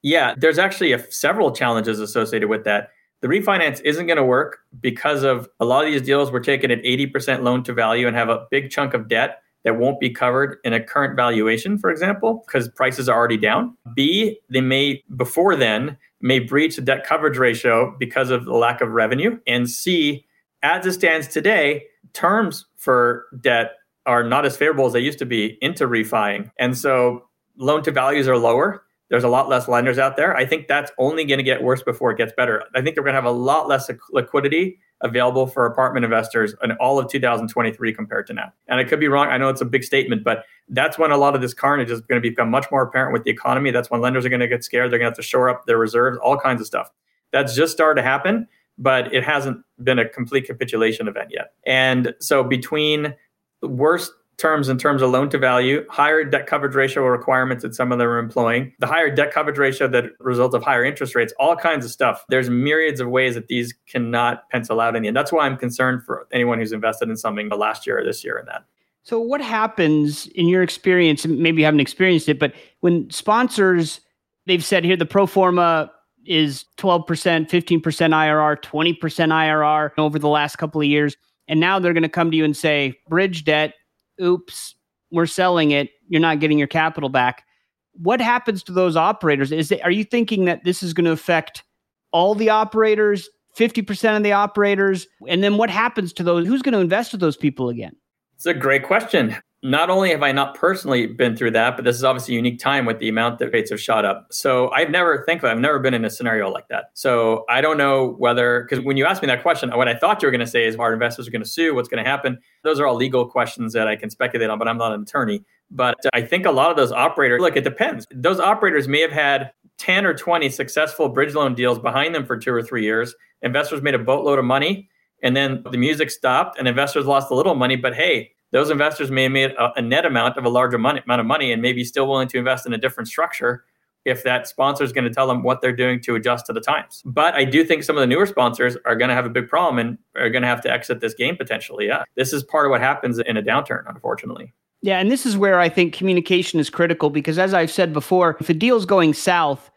[0.09, 2.88] Yeah, there's actually a, several challenges associated with that.
[3.21, 6.71] The refinance isn't going to work because of a lot of these deals were taken
[6.71, 10.09] at 80% loan to value and have a big chunk of debt that won't be
[10.09, 13.77] covered in a current valuation, for example, because prices are already down.
[13.94, 18.81] B, they may, before then, may breach the debt coverage ratio because of the lack
[18.81, 19.38] of revenue.
[19.47, 20.25] And C,
[20.62, 23.73] as it stands today, terms for debt
[24.07, 26.51] are not as favorable as they used to be into refining.
[26.59, 28.85] And so loan to values are lower.
[29.09, 30.37] There's a lot less lenders out there.
[30.37, 32.62] I think that's only going to get worse before it gets better.
[32.75, 36.73] I think we're going to have a lot less liquidity available for apartment investors in
[36.73, 38.53] all of 2023 compared to now.
[38.66, 39.29] And I could be wrong.
[39.29, 42.01] I know it's a big statement, but that's when a lot of this carnage is
[42.03, 43.71] going to become much more apparent with the economy.
[43.71, 44.90] That's when lenders are going to get scared.
[44.90, 46.90] They're going to have to shore up their reserves, all kinds of stuff.
[47.33, 51.53] That's just started to happen, but it hasn't been a complete capitulation event yet.
[51.64, 53.14] And so between
[53.61, 57.74] the worst terms in terms of loan to value, higher debt coverage ratio requirements that
[57.74, 61.14] some of them are employing, the higher debt coverage ratio that results of higher interest
[61.14, 62.24] rates, all kinds of stuff.
[62.29, 65.16] There's myriads of ways that these cannot pencil out in the end.
[65.16, 68.24] That's why I'm concerned for anyone who's invested in something the last year or this
[68.24, 68.64] year and that.
[69.03, 74.01] So what happens in your experience, maybe you haven't experienced it, but when sponsors
[74.46, 75.90] they've said here the pro forma
[76.27, 81.16] is 12%, 15% IRR, 20% IRR over the last couple of years.
[81.48, 83.74] And now they're going to come to you and say, bridge debt,
[84.22, 84.74] oops,
[85.11, 87.44] we're selling it, you're not getting your capital back.
[87.92, 89.50] What happens to those operators?
[89.52, 91.64] Is are you thinking that this is going to affect
[92.12, 95.07] all the operators, 50% of the operators?
[95.26, 96.46] And then what happens to those?
[96.46, 97.96] Who's going to invest with those people again?
[98.35, 101.97] It's a great question not only have I not personally been through that, but this
[101.97, 104.29] is obviously a unique time with the amount that rates have shot up.
[104.31, 106.90] So I've never, think thankfully, I've never been in a scenario like that.
[106.94, 110.23] So I don't know whether, because when you asked me that question, what I thought
[110.23, 111.75] you were going to say is, are investors are going to sue?
[111.75, 112.38] What's going to happen?
[112.62, 115.42] Those are all legal questions that I can speculate on, but I'm not an attorney.
[115.73, 118.07] But I think a lot of those operators, look, it depends.
[118.12, 122.37] Those operators may have had 10 or 20 successful bridge loan deals behind them for
[122.37, 123.14] two or three years.
[123.42, 124.88] Investors made a boatload of money,
[125.23, 127.75] and then the music stopped, and investors lost a little money.
[127.75, 131.01] But hey, those investors may have made a, a net amount of a larger money,
[131.05, 133.65] amount of money and maybe still willing to invest in a different structure
[134.05, 136.61] if that sponsor is going to tell them what they're doing to adjust to the
[136.61, 137.03] times.
[137.05, 139.49] But I do think some of the newer sponsors are going to have a big
[139.49, 141.87] problem and are going to have to exit this game potentially.
[141.87, 142.05] Yeah.
[142.15, 144.55] This is part of what happens in a downturn, unfortunately.
[144.81, 144.99] Yeah.
[144.99, 148.49] And this is where I think communication is critical because, as I've said before, if
[148.49, 149.71] a deal's going south,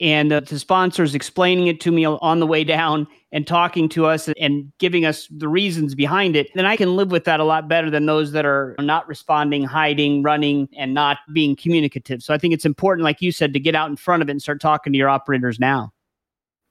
[0.00, 4.06] and uh, the sponsors explaining it to me on the way down and talking to
[4.06, 7.44] us and giving us the reasons behind it, then I can live with that a
[7.44, 12.22] lot better than those that are not responding, hiding, running, and not being communicative.
[12.22, 14.32] So I think it's important, like you said, to get out in front of it
[14.32, 15.92] and start talking to your operators now.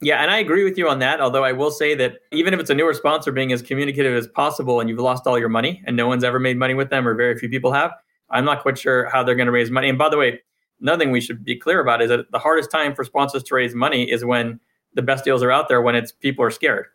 [0.02, 1.22] Yeah, and I agree with you on that.
[1.22, 4.28] Although I will say that even if it's a newer sponsor being as communicative as
[4.28, 7.08] possible and you've lost all your money and no one's ever made money with them
[7.08, 7.92] or very few people have,
[8.30, 9.88] I'm not quite sure how they're going to raise money.
[9.88, 10.42] And by the way,
[10.82, 13.56] another thing we should be clear about is that the hardest time for sponsors to
[13.56, 14.60] raise money is when
[14.94, 16.86] the best deals are out there when it's people are scared.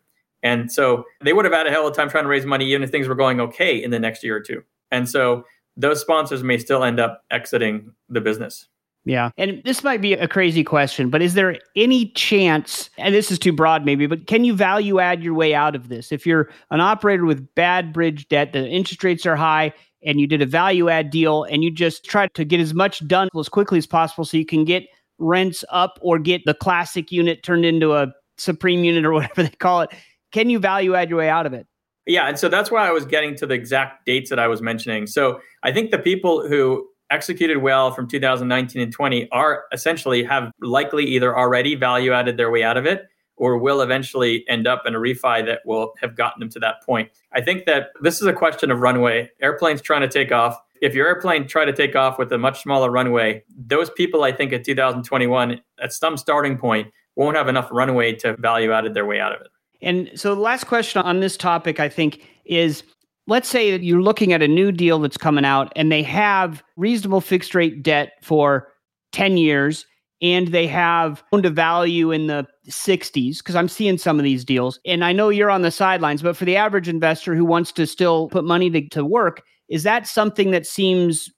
[0.41, 2.65] And so they would have had a hell of a time trying to raise money
[2.65, 4.63] even if things were going okay in the next year or two.
[4.91, 5.43] And so
[5.75, 8.67] those sponsors may still end up exiting the business.
[9.05, 9.31] Yeah.
[9.37, 13.39] And this might be a crazy question, but is there any chance, and this is
[13.39, 16.11] too broad maybe, but can you value add your way out of this?
[16.11, 20.27] If you're an operator with bad bridge debt, the interest rates are high, and you
[20.27, 23.49] did a value add deal and you just tried to get as much done as
[23.49, 24.83] quickly as possible so you can get
[25.17, 28.07] rents up or get the classic unit turned into a
[28.37, 29.89] supreme unit or whatever they call it.
[30.31, 31.67] Can you value add your way out of it?
[32.05, 34.61] Yeah and so that's why i was getting to the exact dates that i was
[34.61, 35.07] mentioning.
[35.07, 40.51] So i think the people who executed well from 2019 and 20 are essentially have
[40.61, 43.07] likely either already value added their way out of it
[43.39, 46.83] or will eventually end up in a refi that will have gotten them to that
[46.85, 47.09] point.
[47.33, 49.31] I think that this is a question of runway.
[49.41, 50.59] Airplanes trying to take off.
[50.81, 54.31] If your airplane try to take off with a much smaller runway, those people I
[54.31, 59.05] think in 2021 at some starting point won't have enough runway to value added their
[59.05, 59.47] way out of it.
[59.81, 62.83] And so the last question on this topic I think is
[63.27, 66.63] let's say that you're looking at a new deal that's coming out and they have
[66.75, 68.67] reasonable fixed rate debt for
[69.11, 69.85] 10 years
[70.21, 74.43] and they have owned a value in the 60s because I'm seeing some of these
[74.43, 74.79] deals.
[74.85, 77.87] And I know you're on the sidelines, but for the average investor who wants to
[77.87, 81.29] still put money to, to work, is that something that seems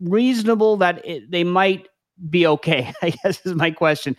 [0.00, 1.88] reasonable that it, they might
[2.28, 2.92] be okay?
[3.02, 4.16] I guess is my question.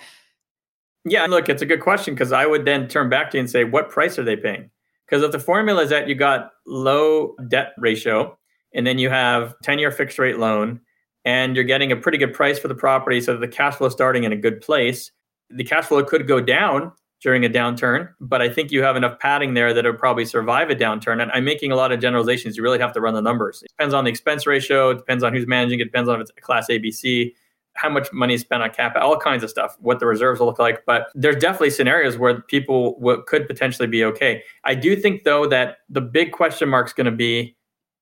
[1.05, 3.49] Yeah, look, it's a good question because I would then turn back to you and
[3.49, 4.69] say, what price are they paying?
[5.05, 8.37] Because if the formula is that you got low debt ratio
[8.73, 10.79] and then you have 10 year fixed rate loan
[11.25, 13.93] and you're getting a pretty good price for the property so the cash flow is
[13.93, 15.11] starting in a good place.
[15.49, 19.19] The cash flow could go down during a downturn but i think you have enough
[19.19, 21.21] padding there that it'll probably survive a downturn.
[21.21, 22.55] And i'm making a lot of generalizations.
[22.55, 23.61] You really have to run the numbers.
[23.61, 24.91] It depends on the expense ratio.
[24.91, 25.85] It depends on who's managing it.
[25.85, 27.33] Depends on if it's class abc
[27.79, 30.59] how much money is spent on cap, all kinds of stuff, what the reserves look
[30.59, 30.85] like.
[30.85, 34.43] But there's definitely scenarios where people w- could potentially be okay.
[34.65, 37.55] I do think, though, that the big question mark is going to be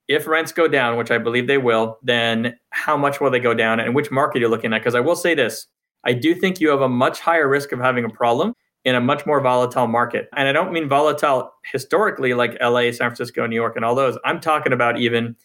[0.08, 3.54] if rents go down, which I believe they will, then how much will they go
[3.54, 4.80] down and which market you're looking at?
[4.80, 5.68] Because I will say this
[6.04, 8.54] I do think you have a much higher risk of having a problem
[8.86, 10.30] in a much more volatile market.
[10.36, 14.18] And I don't mean volatile historically like LA, San Francisco, New York, and all those.
[14.24, 15.36] I'm talking about even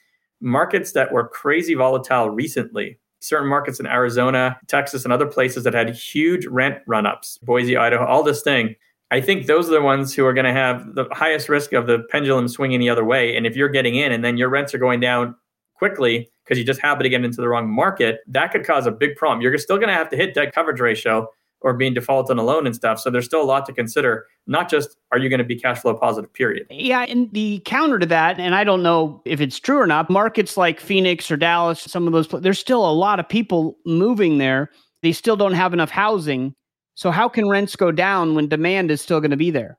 [0.40, 5.74] markets that were crazy volatile recently certain markets in Arizona, Texas, and other places that
[5.74, 8.74] had huge rent run ups, Boise, Idaho, all this thing.
[9.12, 11.86] I think those are the ones who are going to have the highest risk of
[11.86, 13.36] the pendulum swinging the other way.
[13.36, 15.34] And if you're getting in and then your rents are going down
[15.74, 18.90] quickly because you just happen to get into the wrong market, that could cause a
[18.90, 19.42] big problem.
[19.42, 21.28] You're still going to have to hit debt coverage ratio
[21.60, 23.00] or being default on a loan and stuff.
[23.00, 24.26] So there's still a lot to consider.
[24.46, 26.66] Not just are you going to be cash flow positive, period.
[26.70, 27.02] Yeah.
[27.02, 30.56] And the counter to that, and I don't know if it's true or not, markets
[30.56, 34.70] like Phoenix or Dallas, some of those, there's still a lot of people moving there.
[35.02, 36.54] They still don't have enough housing.
[36.94, 39.78] So how can rents go down when demand is still going to be there?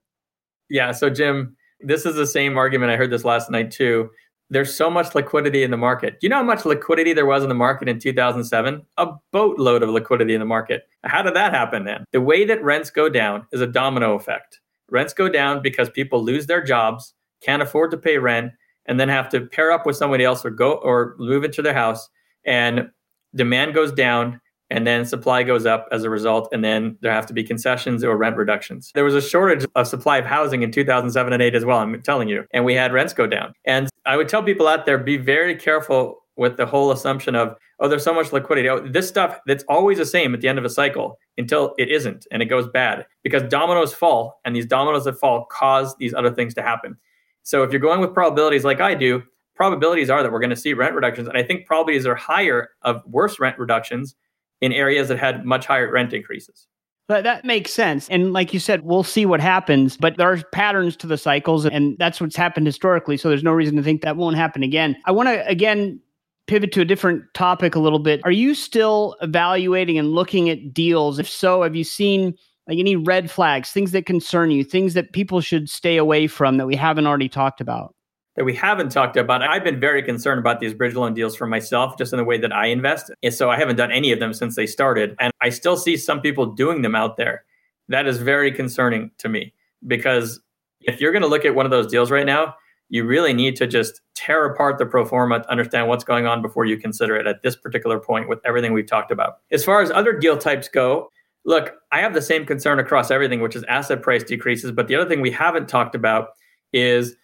[0.69, 0.91] Yeah.
[0.91, 2.91] So, Jim, this is the same argument.
[2.91, 4.09] I heard this last night too
[4.53, 6.19] there's so much liquidity in the market.
[6.19, 8.85] Do you know how much liquidity there was in the market in 2007?
[8.97, 10.83] A boatload of liquidity in the market.
[11.03, 12.05] How did that happen then?
[12.11, 14.59] The way that rents go down is a domino effect.
[14.89, 18.51] Rents go down because people lose their jobs, can't afford to pay rent,
[18.85, 21.73] and then have to pair up with somebody else or go or move into their
[21.73, 22.07] house
[22.45, 22.89] and
[23.33, 24.39] demand goes down
[24.73, 28.03] and then supply goes up as a result and then there have to be concessions
[28.03, 28.91] or rent reductions.
[28.95, 32.01] There was a shortage of supply of housing in 2007 and 8 as well i'm
[32.01, 33.53] telling you and we had rents go down.
[33.65, 37.55] And i would tell people out there be very careful with the whole assumption of
[37.79, 38.67] oh there's so much liquidity.
[38.67, 41.89] Oh, this stuff that's always the same at the end of a cycle until it
[41.89, 46.15] isn't and it goes bad because dominoes fall and these dominoes that fall cause these
[46.15, 46.97] other things to happen.
[47.43, 49.21] So if you're going with probabilities like i do
[49.55, 52.71] probabilities are that we're going to see rent reductions and i think probabilities are higher
[52.81, 54.15] of worse rent reductions
[54.63, 56.67] in areas that had much higher rent increases.
[57.09, 58.07] But that makes sense.
[58.07, 61.65] And like you said, we'll see what happens, but there are patterns to the cycles,
[61.65, 63.17] and that's what's happened historically.
[63.17, 64.95] So there's no reason to think that won't happen again.
[65.05, 65.99] I want to, again,
[66.47, 68.21] pivot to a different topic a little bit.
[68.23, 71.19] Are you still evaluating and looking at deals?
[71.19, 72.35] If so, have you seen
[72.69, 76.55] like any red flags, things that concern you, things that people should stay away from
[76.55, 77.93] that we haven't already talked about?
[78.35, 79.43] That we haven't talked about.
[79.43, 82.37] I've been very concerned about these bridge loan deals for myself, just in the way
[82.39, 83.11] that I invest.
[83.21, 85.15] And so I haven't done any of them since they started.
[85.19, 87.45] And I still see some people doing them out there.
[87.89, 89.53] That is very concerning to me
[89.85, 90.39] because
[90.81, 92.55] if you're going to look at one of those deals right now,
[92.89, 96.41] you really need to just tear apart the pro forma to understand what's going on
[96.41, 99.39] before you consider it at this particular point with everything we've talked about.
[99.51, 101.09] As far as other deal types go,
[101.45, 104.71] look, I have the same concern across everything, which is asset price decreases.
[104.71, 106.29] But the other thing we haven't talked about
[106.71, 107.15] is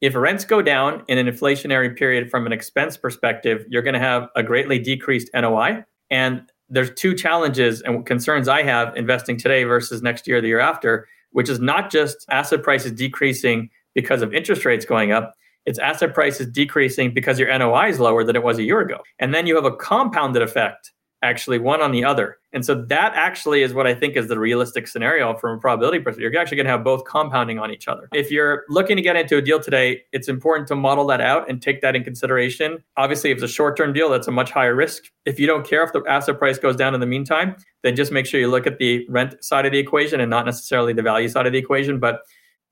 [0.00, 4.00] if rents go down in an inflationary period from an expense perspective, you're going to
[4.00, 5.84] have a greatly decreased NOI.
[6.10, 10.60] And there's two challenges and concerns I have investing today versus next year, the year
[10.60, 15.34] after, which is not just asset prices decreasing because of interest rates going up.
[15.66, 18.98] It's asset prices decreasing because your NOI is lower than it was a year ago.
[19.18, 22.38] And then you have a compounded effect actually one on the other.
[22.52, 25.98] And so that actually is what I think is the realistic scenario from a probability
[25.98, 26.32] perspective.
[26.32, 28.08] You're actually going to have both compounding on each other.
[28.14, 31.50] If you're looking to get into a deal today, it's important to model that out
[31.50, 32.82] and take that in consideration.
[32.96, 35.04] Obviously, if it's a short term deal, that's a much higher risk.
[35.26, 38.12] If you don't care if the asset price goes down in the meantime, then just
[38.12, 41.02] make sure you look at the rent side of the equation and not necessarily the
[41.02, 41.98] value side of the equation.
[41.98, 42.20] But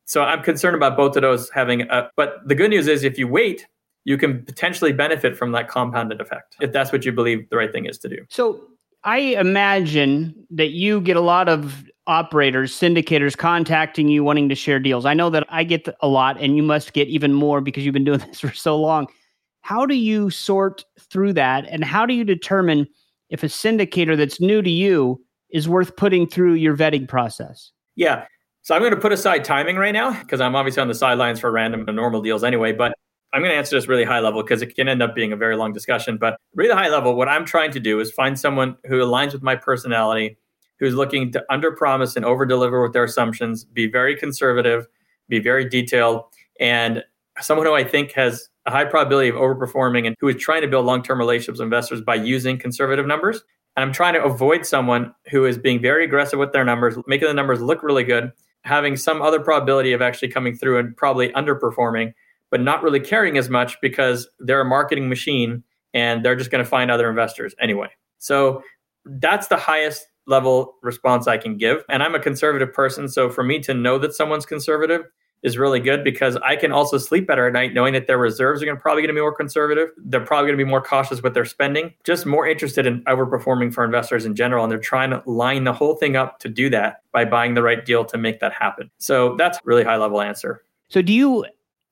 [0.06, 3.18] so I'm concerned about both of those having a, but the good news is if
[3.18, 3.66] you wait,
[4.06, 7.72] you can potentially benefit from that compounded effect if that's what you believe the right
[7.72, 8.24] thing is to do.
[8.30, 8.60] So
[9.02, 14.78] I imagine that you get a lot of operators, syndicators contacting you wanting to share
[14.78, 15.04] deals.
[15.04, 17.94] I know that I get a lot and you must get even more because you've
[17.94, 19.08] been doing this for so long.
[19.62, 22.86] How do you sort through that and how do you determine
[23.28, 27.72] if a syndicator that's new to you is worth putting through your vetting process?
[27.96, 28.26] Yeah.
[28.62, 31.40] So I'm going to put aside timing right now because I'm obviously on the sidelines
[31.40, 32.72] for random and normal deals anyway.
[32.72, 32.94] But
[33.36, 35.36] I'm going to answer this really high level because it can end up being a
[35.36, 36.16] very long discussion.
[36.16, 39.42] But really high level, what I'm trying to do is find someone who aligns with
[39.42, 40.38] my personality,
[40.78, 44.86] who's looking to under promise and over deliver with their assumptions, be very conservative,
[45.28, 46.22] be very detailed,
[46.60, 47.04] and
[47.38, 50.68] someone who I think has a high probability of overperforming and who is trying to
[50.68, 53.44] build long term relationships with investors by using conservative numbers.
[53.76, 57.28] And I'm trying to avoid someone who is being very aggressive with their numbers, making
[57.28, 58.32] the numbers look really good,
[58.64, 62.14] having some other probability of actually coming through and probably underperforming
[62.50, 65.62] but not really caring as much because they're a marketing machine
[65.94, 67.88] and they're just going to find other investors anyway.
[68.18, 68.62] So
[69.04, 71.84] that's the highest level response I can give.
[71.88, 73.08] And I'm a conservative person.
[73.08, 75.02] So for me to know that someone's conservative
[75.42, 78.62] is really good because I can also sleep better at night knowing that their reserves
[78.62, 79.90] are going to probably going to be more conservative.
[79.96, 83.72] They're probably going to be more cautious with their spending, just more interested in overperforming
[83.72, 84.64] for investors in general.
[84.64, 87.62] And they're trying to line the whole thing up to do that by buying the
[87.62, 88.90] right deal to make that happen.
[88.98, 90.62] So that's really high level answer.
[90.88, 91.44] So do you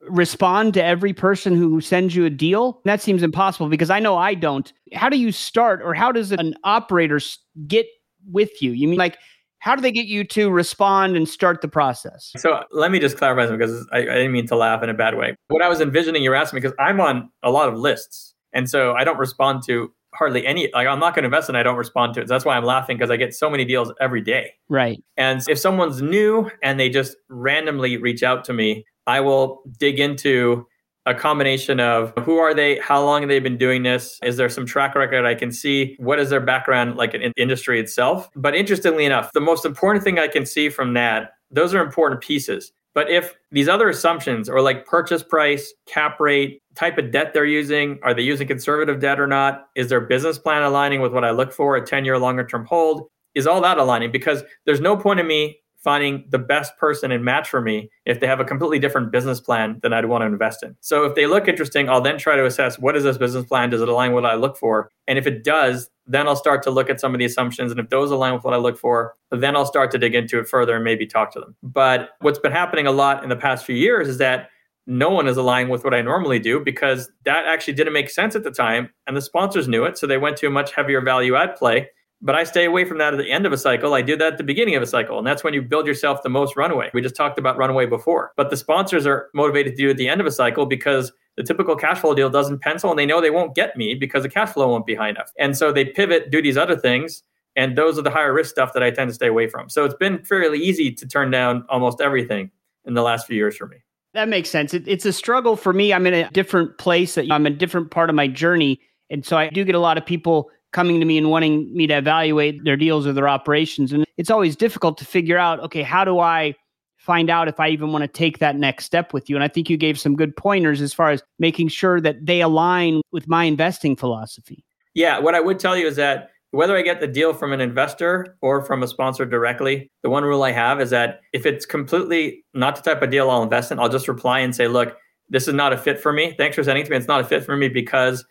[0.09, 2.81] respond to every person who sends you a deal?
[2.85, 4.73] That seems impossible because I know I don't.
[4.93, 7.21] How do you start or how does an operator
[7.67, 7.87] get
[8.31, 8.73] with you?
[8.73, 9.19] You mean like
[9.65, 12.33] how do they get you to respond and start the process?
[12.37, 14.95] So let me just clarify something because I, I didn't mean to laugh in a
[14.95, 15.37] bad way.
[15.49, 18.35] What I was envisioning, you're asking me because I'm on a lot of lists.
[18.53, 21.59] And so I don't respond to hardly any like i'm not going to invest and
[21.59, 23.65] i don't respond to it so that's why i'm laughing because i get so many
[23.65, 28.53] deals every day right and if someone's new and they just randomly reach out to
[28.53, 30.67] me i will dig into
[31.07, 34.49] a combination of who are they, how long have they been doing this, is there
[34.49, 38.31] some track record I can see, what is their background like in industry itself.
[38.35, 42.23] But interestingly enough, the most important thing I can see from that, those are important
[42.23, 42.73] pieces.
[42.95, 47.45] But if these other assumptions or like purchase price, cap rate, type of debt they're
[47.45, 49.67] using, are they using conservative debt or not?
[49.75, 52.65] Is their business plan aligning with what I look for, a 10 year longer term
[52.65, 53.09] hold?
[53.35, 54.13] Is all that aligning?
[54.13, 58.19] Because there's no point in me finding the best person and match for me if
[58.19, 60.75] they have a completely different business plan than I'd want to invest in.
[60.81, 63.69] So if they look interesting, I'll then try to assess what is this business plan?
[63.69, 64.91] Does it align with what I look for?
[65.07, 67.71] And if it does, then I'll start to look at some of the assumptions.
[67.71, 70.39] And if those align with what I look for, then I'll start to dig into
[70.41, 71.55] it further and maybe talk to them.
[71.63, 74.49] But what's been happening a lot in the past few years is that
[74.87, 78.35] no one is aligned with what I normally do because that actually didn't make sense
[78.35, 78.91] at the time.
[79.07, 79.99] And the sponsors knew it.
[79.99, 81.89] So they went to a much heavier value add play.
[82.25, 83.93] But I stay away from that at the end of a cycle.
[83.93, 85.19] I do that at the beginning of a cycle.
[85.19, 86.91] And that's when you build yourself the most runway.
[86.95, 88.33] We just talked about runway before.
[88.35, 91.43] But the sponsors are motivated to do at the end of a cycle because the
[91.43, 94.31] typical cash flow deal doesn't pencil and they know they won't get me because the
[94.31, 95.33] cash flow won't be high enough.
[95.39, 97.23] And so they pivot, do these other things.
[97.57, 99.69] And those are the higher risk stuff that I tend to stay away from.
[99.69, 102.51] So it's been fairly easy to turn down almost everything
[102.87, 103.77] in the last few years for me.
[104.15, 104.73] That makes sense.
[104.73, 105.93] It, it's a struggle for me.
[105.93, 107.17] I'm in a different place.
[107.17, 108.81] That I'm a different part of my journey.
[109.11, 111.87] And so I do get a lot of people coming to me and wanting me
[111.87, 113.93] to evaluate their deals or their operations.
[113.93, 116.55] And it's always difficult to figure out, okay, how do I
[116.99, 119.37] find out if I even want to take that next step with you?
[119.37, 122.43] And I think you gave some good pointers as far as making sure that they
[122.43, 124.65] align with my investing philosophy.
[124.95, 127.61] Yeah, what I would tell you is that whether I get the deal from an
[127.61, 131.67] investor or from a sponsor directly, the one rule I have is that if it's
[131.67, 134.97] completely not the type of deal I'll invest in, I'll just reply and say, look,
[135.29, 136.35] this is not a fit for me.
[136.37, 136.97] Thanks for sending it to me.
[136.97, 138.25] It's not a fit for me because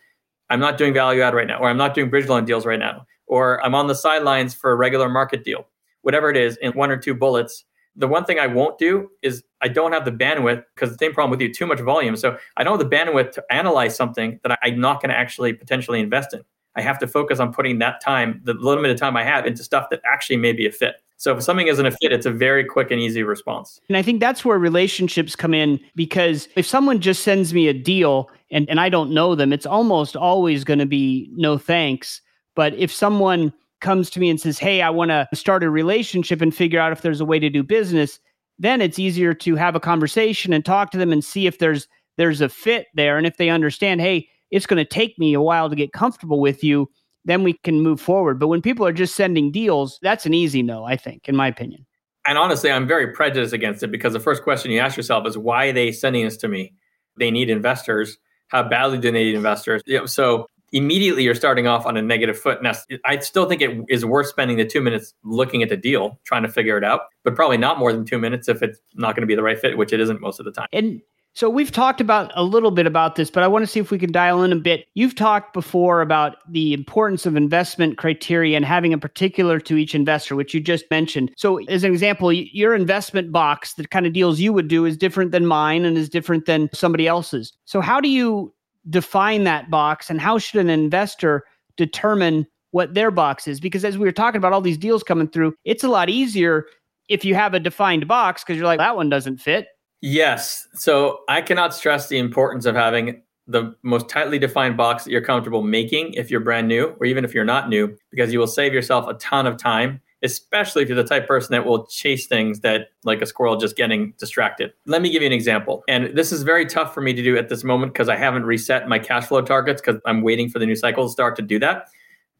[0.50, 2.78] I'm not doing value add right now, or I'm not doing bridge loan deals right
[2.78, 5.66] now, or I'm on the sidelines for a regular market deal,
[6.02, 7.64] whatever it is, in one or two bullets.
[7.96, 11.14] The one thing I won't do is I don't have the bandwidth because the same
[11.14, 12.16] problem with you, too much volume.
[12.16, 15.52] So I don't have the bandwidth to analyze something that I'm not going to actually
[15.52, 16.42] potentially invest in.
[16.76, 19.90] I have to focus on putting that time, the limited time I have, into stuff
[19.90, 20.96] that actually may be a fit.
[21.16, 23.80] So if something isn't a fit, it's a very quick and easy response.
[23.88, 27.72] And I think that's where relationships come in because if someone just sends me a
[27.72, 32.22] deal and, and I don't know them, it's almost always going to be no thanks.
[32.54, 36.40] But if someone comes to me and says, Hey, I want to start a relationship
[36.40, 38.20] and figure out if there's a way to do business,
[38.58, 41.88] then it's easier to have a conversation and talk to them and see if there's
[42.16, 43.18] there's a fit there.
[43.18, 46.40] And if they understand, hey, it's going to take me a while to get comfortable
[46.40, 46.88] with you,
[47.24, 48.38] then we can move forward.
[48.38, 51.48] But when people are just sending deals, that's an easy no, I think, in my
[51.48, 51.84] opinion.
[52.24, 55.36] And honestly, I'm very prejudiced against it because the first question you ask yourself is
[55.36, 56.72] why are they sending this to me?
[57.18, 58.16] They need investors.
[58.48, 59.82] How badly do they need investors?
[59.86, 62.62] You know, so immediately you're starting off on a negative foot.
[62.62, 62.72] Now,
[63.04, 66.42] I still think it is worth spending the two minutes looking at the deal, trying
[66.42, 69.22] to figure it out, but probably not more than two minutes if it's not going
[69.22, 70.68] to be the right fit, which it isn't most of the time.
[70.72, 71.00] And
[71.34, 73.90] so we've talked about a little bit about this, but I want to see if
[73.90, 74.86] we can dial in a bit.
[74.94, 79.96] You've talked before about the importance of investment criteria and having a particular to each
[79.96, 81.32] investor, which you just mentioned.
[81.36, 84.96] So as an example, your investment box, the kind of deals you would do is
[84.96, 87.52] different than mine and is different than somebody else's.
[87.64, 88.54] So how do you
[88.88, 91.42] define that box and how should an investor
[91.76, 93.58] determine what their box is?
[93.58, 96.66] Because as we were talking about all these deals coming through, it's a lot easier
[97.08, 99.66] if you have a defined box because you're like, that one doesn't fit
[100.06, 100.68] Yes.
[100.74, 105.24] So I cannot stress the importance of having the most tightly defined box that you're
[105.24, 108.46] comfortable making if you're brand new or even if you're not new, because you will
[108.46, 112.26] save yourself a ton of time, especially if you're the type person that will chase
[112.26, 114.74] things that like a squirrel just getting distracted.
[114.84, 115.82] Let me give you an example.
[115.88, 118.44] And this is very tough for me to do at this moment because I haven't
[118.44, 121.42] reset my cash flow targets because I'm waiting for the new cycle to start to
[121.42, 121.88] do that.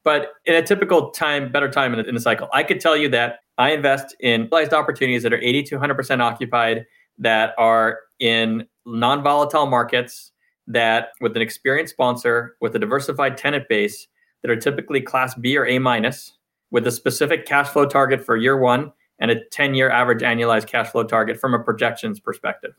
[0.02, 3.38] But in a typical time, better time in the, cycle, I could tell you that
[3.56, 6.84] I invest in realized opportunities that are 80 to 100% occupied
[7.18, 10.32] that are in non volatile markets
[10.66, 14.06] that, with an experienced sponsor, with a diversified tenant base,
[14.42, 16.36] that are typically class B or A minus,
[16.70, 20.66] with a specific cash flow target for year one and a 10 year average annualized
[20.66, 22.72] cash flow target from a projections perspective.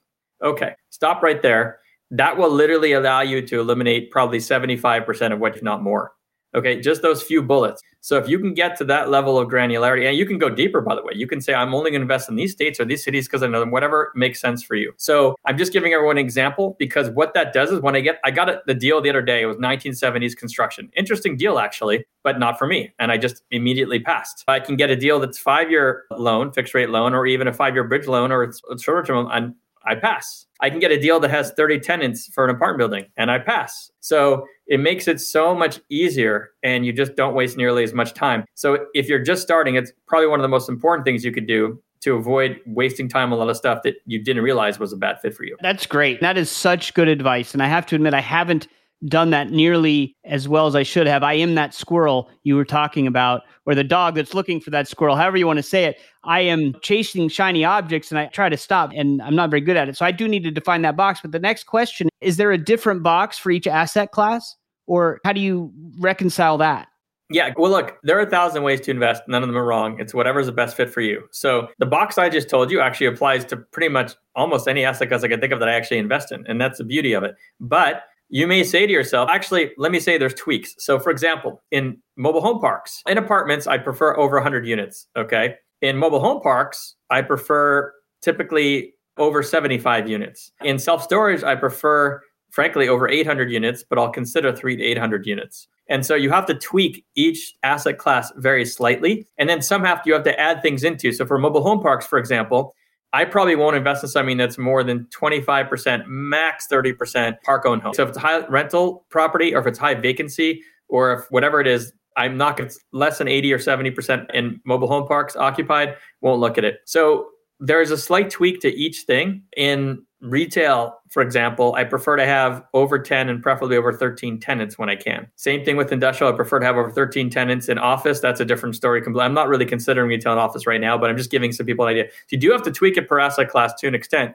[0.43, 1.79] Okay, stop right there.
[2.11, 6.11] That will literally allow you to eliminate probably 75% of what, if not more.
[6.55, 7.81] Okay, just those few bullets.
[7.99, 10.79] So if you can get to that level of granularity, and you can go deeper,
[10.79, 12.85] by the way, you can say, I'm only going to invest in these states or
[12.85, 14.93] these cities because I know them, whatever makes sense for you.
[14.97, 18.19] So I'm just giving everyone an example because what that does is when I get,
[18.23, 20.89] I got a, the deal the other day, it was 1970s construction.
[20.95, 22.93] Interesting deal, actually, but not for me.
[22.99, 24.45] And I just immediately passed.
[24.47, 27.53] I can get a deal that's five year loan, fixed rate loan, or even a
[27.53, 30.45] five year bridge loan or it's, shorter term, and I pass.
[30.61, 33.39] I can get a deal that has 30 tenants for an apartment building and I
[33.39, 33.91] pass.
[33.99, 38.13] So it makes it so much easier and you just don't waste nearly as much
[38.13, 38.45] time.
[38.55, 41.47] So if you're just starting, it's probably one of the most important things you could
[41.47, 44.93] do to avoid wasting time on a lot of stuff that you didn't realize was
[44.93, 45.57] a bad fit for you.
[45.61, 46.21] That's great.
[46.21, 47.53] That is such good advice.
[47.53, 48.67] And I have to admit, I haven't
[49.07, 51.23] done that nearly as well as I should have.
[51.23, 54.87] I am that squirrel you were talking about, or the dog that's looking for that
[54.87, 55.97] squirrel, however you want to say it.
[56.23, 59.77] I am chasing shiny objects and I try to stop, and I'm not very good
[59.77, 59.97] at it.
[59.97, 61.19] So I do need to define that box.
[61.21, 64.55] But the next question is there a different box for each asset class,
[64.87, 66.87] or how do you reconcile that?
[67.31, 69.23] Yeah, well, look, there are a thousand ways to invest.
[69.27, 69.99] None of them are wrong.
[69.99, 71.23] It's whatever's the best fit for you.
[71.31, 75.07] So the box I just told you actually applies to pretty much almost any asset
[75.07, 76.45] class I can think of that I actually invest in.
[76.45, 77.35] And that's the beauty of it.
[77.59, 80.75] But you may say to yourself, actually, let me say there's tweaks.
[80.79, 85.07] So, for example, in mobile home parks, in apartments, I prefer over 100 units.
[85.15, 85.55] Okay.
[85.81, 90.51] In mobile home parks, I prefer typically over 75 units.
[90.63, 95.25] In self storage, I prefer, frankly, over 800 units, but I'll consider three to 800
[95.25, 95.67] units.
[95.87, 99.27] And so you have to tweak each asset class very slightly.
[99.37, 101.11] And then some have to, you have to add things into.
[101.11, 102.73] So for mobile home parks, for example,
[103.15, 107.93] I probably won't invest in something that's more than 25%, max 30% park owned home.
[107.93, 111.67] So if it's high rental property or if it's high vacancy or if whatever it
[111.67, 116.41] is, I'm not to less than 80 or 70% in mobile home parks occupied, won't
[116.41, 116.79] look at it.
[116.83, 117.27] So
[117.61, 119.43] there's a slight tweak to each thing.
[119.55, 124.77] In retail, for example, I prefer to have over 10 and preferably over 13 tenants
[124.77, 125.27] when I can.
[125.35, 126.33] Same thing with industrial.
[126.33, 127.69] I prefer to have over 13 tenants.
[127.69, 129.01] In office, that's a different story.
[129.05, 131.91] I'm not really considering retail office right now, but I'm just giving some people an
[131.91, 132.05] idea.
[132.09, 134.33] So you do have to tweak it per asset class to an extent.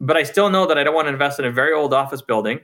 [0.00, 2.22] But I still know that I don't want to invest in a very old office
[2.22, 2.60] building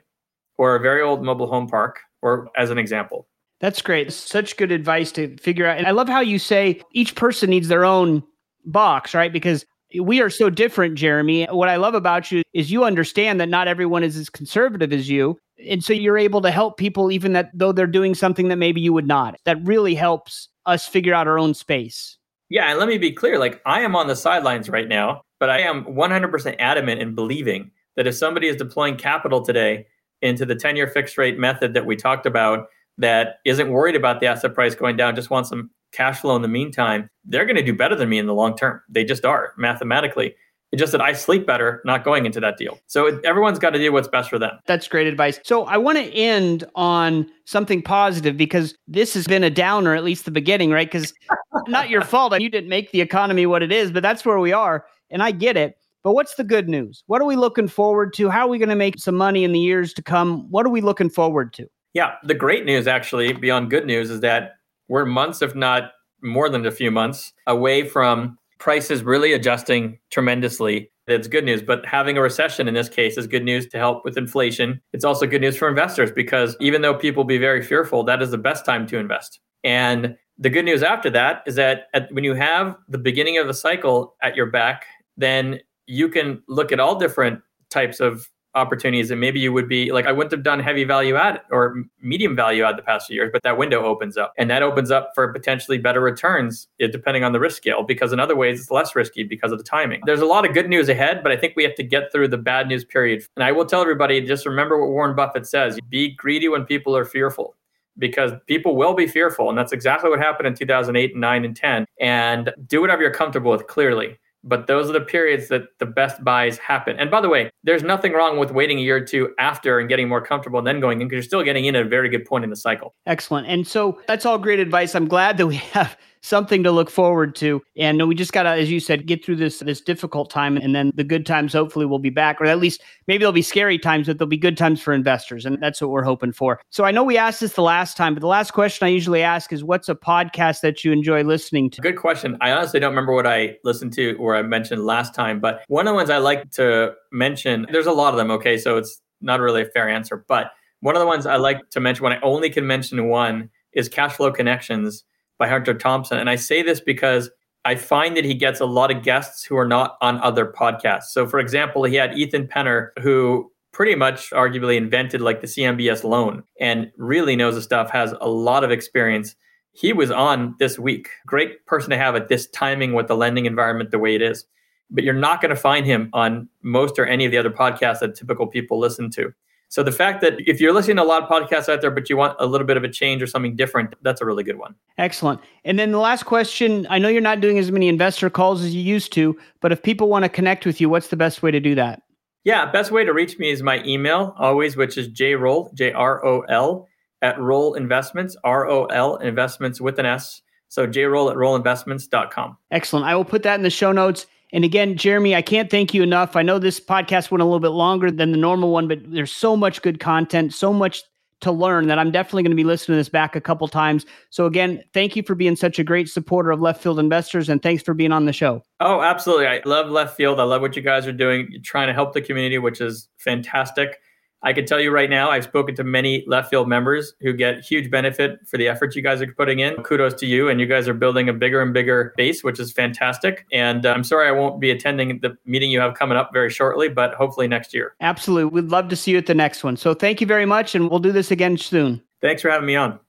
[0.59, 3.29] or a very old mobile home park, or as an example.
[3.61, 4.13] That's great.
[4.13, 5.77] Such good advice to figure out.
[5.79, 8.23] And I love how you say each person needs their own
[8.65, 9.33] box, right?
[9.33, 9.67] Because
[10.01, 11.47] we are so different, Jeremy.
[11.51, 15.09] What I love about you is you understand that not everyone is as conservative as
[15.09, 15.39] you.
[15.69, 18.81] And so you're able to help people, even that though they're doing something that maybe
[18.81, 19.37] you would not.
[19.45, 22.19] That really helps us figure out our own space.
[22.49, 22.71] Yeah.
[22.71, 25.61] And let me be clear like, I am on the sidelines right now, but I
[25.61, 29.87] am 100% adamant in believing that if somebody is deploying capital today
[30.23, 32.67] into the 10 year fixed rate method that we talked about,
[32.99, 36.43] that isn't worried about the asset price going down, just wants some cash flow in
[36.43, 38.81] the meantime, they're going to do better than me in the long term.
[38.89, 40.35] They just are mathematically.
[40.73, 42.79] It's just that I sleep better not going into that deal.
[42.87, 44.59] So it, everyone's got to do what's best for them.
[44.67, 45.39] That's great advice.
[45.45, 50.05] So I want to end on something positive because this has been a downer, at
[50.05, 50.91] least the beginning, right?
[50.91, 51.15] Because
[51.69, 52.39] not your fault.
[52.41, 54.85] You didn't make the economy what it is, but that's where we are.
[55.11, 55.77] And I get it.
[56.03, 57.03] But what's the good news?
[57.07, 58.29] What are we looking forward to?
[58.29, 60.51] How are we going to make some money in the years to come?
[60.51, 61.69] What are we looking forward to?
[61.95, 64.56] Yeah, the great news, actually, beyond good news, is that
[64.89, 70.91] we're months, if not more than a few months, away from prices really adjusting tremendously.
[71.07, 74.05] That's good news, but having a recession in this case is good news to help
[74.05, 74.81] with inflation.
[74.93, 78.33] It's also good news for investors because even though people be very fearful, that is
[78.33, 79.39] the best time to invest.
[79.63, 83.47] And the good news after that is that at, when you have the beginning of
[83.47, 89.11] the cycle at your back, then you can look at all different types of opportunities
[89.11, 92.35] and maybe you would be like i wouldn't have done heavy value add or medium
[92.35, 94.33] value add the past few years but that window opens up.
[94.39, 98.13] And that opens up for potentially better returns eh, depending on the risk scale because
[98.13, 100.01] in other ways it's less risky because of the timing.
[100.07, 102.29] There's a lot of good news ahead but i think we have to get through
[102.29, 103.23] the bad news period.
[103.37, 106.97] And i will tell everybody just remember what warren buffett says be greedy when people
[106.97, 107.55] are fearful
[107.99, 109.49] because people will be fearful.
[109.49, 113.11] And that's exactly what happened in 2008 and 9 and 10 and do whatever you're
[113.11, 116.97] comfortable with clearly but those are the periods that the best buys happen.
[116.99, 119.89] And by the way, there's nothing wrong with waiting a year or two after and
[119.89, 122.09] getting more comfortable and then going in because you're still getting in at a very
[122.09, 122.95] good point in the cycle.
[123.07, 123.47] Excellent.
[123.49, 124.95] And so that's all great advice.
[124.95, 127.63] I'm glad that we have something to look forward to.
[127.77, 130.75] And we just got to, as you said, get through this this difficult time, and
[130.75, 133.79] then the good times hopefully will be back, or at least maybe there'll be scary
[133.79, 136.61] times, but there'll be good times for investors, and that's what we're hoping for.
[136.71, 139.23] So I know we asked this the last time, but the last question I usually
[139.23, 142.37] ask is, "What's a podcast that you enjoy listening to?" Good question.
[142.41, 145.87] I honestly don't remember what I listened to or I mentioned last time, but one
[145.87, 148.31] of the ones I like to mention, there's a lot of them.
[148.33, 150.51] Okay, so it's not really a fair answer, but
[150.81, 153.89] one of the ones I like to mention when I only can mention one is
[153.89, 155.05] Cash Flow Connections
[155.39, 156.19] by Hunter Thompson.
[156.19, 157.31] And I say this because
[157.65, 161.07] I find that he gets a lot of guests who are not on other podcasts.
[161.07, 166.05] So, for example, he had Ethan Penner, who pretty much arguably invented like the CMBS
[166.05, 169.35] loan and really knows the stuff, has a lot of experience.
[169.73, 171.09] He was on this week.
[171.27, 174.47] Great person to have at this timing with the lending environment the way it is.
[174.89, 177.99] But you're not going to find him on most or any of the other podcasts
[177.99, 179.35] that typical people listen to.
[179.69, 182.09] So the fact that if you're listening to a lot of podcasts out there, but
[182.09, 184.59] you want a little bit of a change or something different, that's a really good
[184.59, 184.75] one.
[184.97, 185.41] Excellent.
[185.65, 188.75] And then the last question I know you're not doing as many investor calls as
[188.75, 191.51] you used to, but if people want to connect with you, what's the best way
[191.51, 192.03] to do that?
[192.45, 196.25] Yeah, best way to reach me is my email, always, which is jroll, J R
[196.25, 196.87] O L,
[197.21, 200.43] at Roll Investments, R O L, investments with an S.
[200.69, 202.57] So jroll at rollinvestments.com.
[202.71, 203.05] Excellent.
[203.05, 204.27] I will put that in the show notes.
[204.53, 206.37] And again, Jeremy, I can't thank you enough.
[206.37, 209.33] I know this podcast went a little bit longer than the normal one, but there's
[209.33, 211.03] so much good content, so much
[211.41, 214.07] to learn that I'm definitely going to be listening to this back a couple times.
[214.31, 217.63] So again, thank you for being such a great supporter of Left Field Investors and
[217.63, 218.63] thanks for being on the show.
[218.81, 219.47] Oh, absolutely.
[219.47, 220.41] I love Left Field.
[220.41, 221.49] I love what you guys are doing.
[221.51, 223.99] You're trying to help the community, which is fantastic.
[224.47, 227.65] I can tell you right now, I've spoken to many left field members who get
[227.65, 229.75] huge benefit for the efforts you guys are putting in.
[229.83, 230.49] Kudos to you.
[230.49, 233.45] And you guys are building a bigger and bigger base, which is fantastic.
[233.51, 236.49] And uh, I'm sorry I won't be attending the meeting you have coming up very
[236.49, 237.97] shortly, but hopefully next year.
[238.01, 238.63] Absolutely.
[238.63, 239.77] We'd love to see you at the next one.
[239.77, 240.77] So thank you very much.
[240.77, 242.01] And we'll do this again soon.
[242.23, 243.01] Thanks for having me on.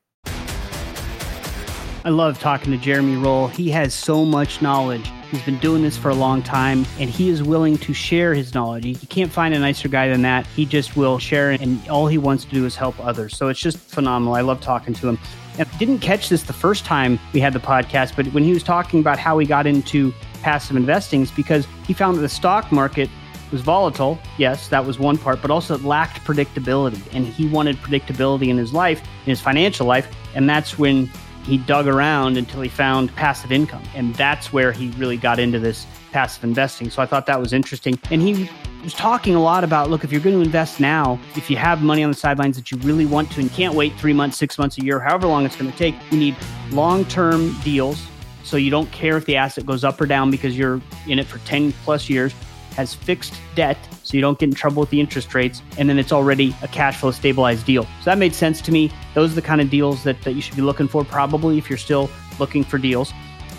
[2.08, 3.48] I love talking to Jeremy Roll.
[3.48, 5.12] He has so much knowledge.
[5.30, 8.54] He's been doing this for a long time and he is willing to share his
[8.54, 8.86] knowledge.
[8.86, 10.48] You can't find a nicer guy than that.
[10.48, 13.36] He just will share and all he wants to do is help others.
[13.36, 14.36] So it's just phenomenal.
[14.36, 15.20] I love talking to him.
[15.60, 18.54] And I didn't catch this the first time we had the podcast, but when he
[18.54, 22.30] was talking about how he got into passive investing, it's because he found that the
[22.30, 23.10] stock market
[23.52, 24.18] was volatile.
[24.38, 27.02] Yes, that was one part, but also it lacked predictability.
[27.14, 30.08] And he wanted predictability in his life, in his financial life.
[30.36, 31.10] And that's when
[31.48, 33.82] he dug around until he found passive income.
[33.96, 36.90] And that's where he really got into this passive investing.
[36.90, 37.98] So I thought that was interesting.
[38.12, 38.50] And he
[38.84, 41.82] was talking a lot about look, if you're going to invest now, if you have
[41.82, 44.58] money on the sidelines that you really want to and can't wait three months, six
[44.58, 46.36] months, a year, however long it's going to take, you need
[46.70, 48.06] long term deals.
[48.44, 51.28] So you don't care if the asset goes up or down because you're in it
[51.28, 52.34] for 10 plus years
[52.78, 56.00] has fixed debt so you don't get in trouble with the interest rates, and then
[56.00, 57.84] it's already a cash flow stabilized deal.
[57.84, 58.92] So that made sense to me.
[59.16, 61.70] Those are the kind of deals that, that you should be looking for, probably if
[61.70, 62.10] you're still
[62.40, 63.12] looking for deals.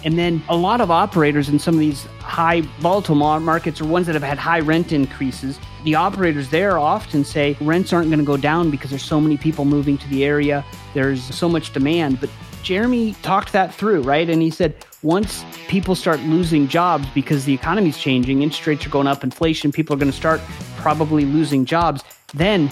[0.04, 4.06] And then a lot of operators in some of these high volatile markets are ones
[4.06, 5.58] that have had high rent increases.
[5.84, 9.36] The operators there often say rents aren't going to go down because there's so many
[9.36, 10.64] people moving to the area,
[10.94, 12.20] there's so much demand.
[12.20, 12.30] But
[12.62, 14.30] Jeremy talked that through, right?
[14.30, 18.90] And he said, once people start losing jobs because the economy's changing, interest rates are
[18.90, 20.40] going up, inflation, people are going to start
[20.76, 22.02] probably losing jobs,
[22.34, 22.70] then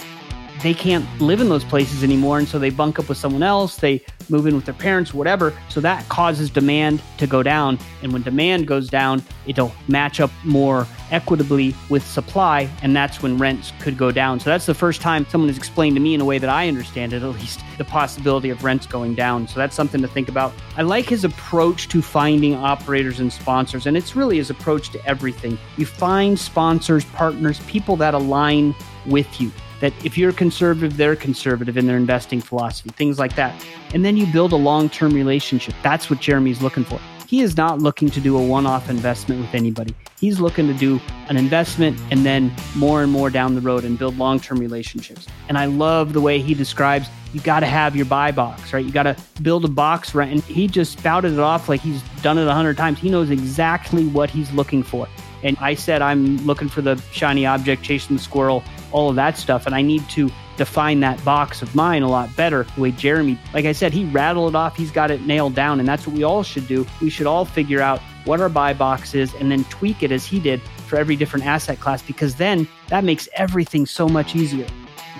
[0.61, 2.39] they can't live in those places anymore.
[2.39, 5.53] And so they bunk up with someone else, they move in with their parents, whatever.
[5.69, 7.79] So that causes demand to go down.
[8.03, 12.69] And when demand goes down, it'll match up more equitably with supply.
[12.81, 14.39] And that's when rents could go down.
[14.39, 16.67] So that's the first time someone has explained to me in a way that I
[16.67, 19.47] understand it, at least, the possibility of rents going down.
[19.47, 20.53] So that's something to think about.
[20.75, 23.85] I like his approach to finding operators and sponsors.
[23.85, 25.57] And it's really his approach to everything.
[25.77, 31.77] You find sponsors, partners, people that align with you that if you're conservative, they're conservative
[31.77, 33.53] in their investing philosophy, things like that.
[33.93, 35.75] And then you build a long term relationship.
[35.83, 36.99] That's what Jeremy's looking for.
[37.27, 39.93] He is not looking to do a one off investment with anybody.
[40.17, 43.99] He's looking to do an investment and then more and more down the road and
[43.99, 45.27] build long term relationships.
[45.49, 48.83] And I love the way he describes you got to have your buy box, right?
[48.83, 50.31] You got to build a box, right?
[50.31, 52.97] And he just spouted it off like he's done it a hundred times.
[52.97, 55.07] He knows exactly what he's looking for.
[55.43, 58.63] And I said, I'm looking for the shiny object, chasing the squirrel,
[58.97, 59.65] all of that stuff.
[59.67, 62.65] And I need to define that box of mine a lot better.
[62.75, 64.75] The way Jeremy, like I said, he rattled it off.
[64.75, 65.79] He's got it nailed down.
[65.79, 66.85] And that's what we all should do.
[66.99, 70.25] We should all figure out what our buy box is and then tweak it as
[70.25, 74.67] he did for every different asset class, because then that makes everything so much easier.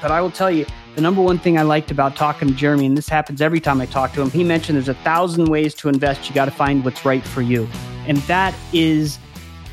[0.01, 0.65] But I will tell you,
[0.95, 3.79] the number one thing I liked about talking to Jeremy, and this happens every time
[3.79, 6.27] I talk to him, he mentioned there's a thousand ways to invest.
[6.27, 7.69] You got to find what's right for you.
[8.07, 9.19] And that is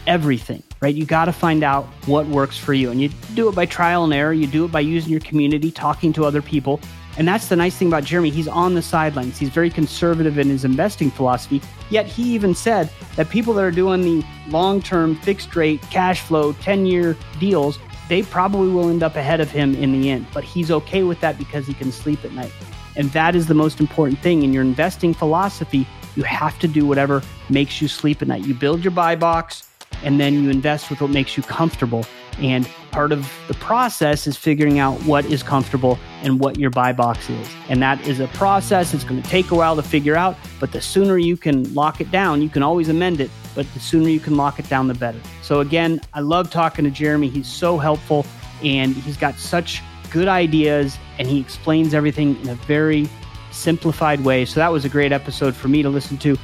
[0.07, 0.95] everything, right?
[0.95, 2.91] You got to find out what works for you.
[2.91, 4.35] And you do it by trial and error.
[4.35, 6.78] You do it by using your community, talking to other people.
[7.16, 8.28] And that's the nice thing about Jeremy.
[8.28, 9.39] He's on the sidelines.
[9.39, 11.62] He's very conservative in his investing philosophy.
[11.89, 16.20] Yet he even said that people that are doing the long term fixed rate cash
[16.20, 17.78] flow 10 year deals,
[18.11, 20.26] they probably will end up ahead of him in the end.
[20.35, 22.53] But he's okay with that because he can sleep at night.
[22.97, 25.87] And that is the most important thing in your investing philosophy.
[26.14, 28.45] You have to do whatever makes you sleep at night.
[28.45, 29.66] You build your buy box,
[30.03, 32.05] and then you invest with what makes you comfortable.
[32.38, 36.92] And part of the process is figuring out what is comfortable and what your buy
[36.92, 37.49] box is.
[37.68, 38.92] And that is a process.
[38.92, 42.01] It's going to take a while to figure out, but the sooner you can lock
[42.01, 44.88] it down, you can always amend it, but the sooner you can lock it down,
[44.88, 45.20] the better.
[45.42, 47.28] So, again, I love talking to Jeremy.
[47.28, 48.26] He's so helpful
[48.62, 53.09] and he's got such good ideas and he explains everything in a very
[53.53, 54.45] simplified way.
[54.45, 56.36] So, that was a great episode for me to listen to.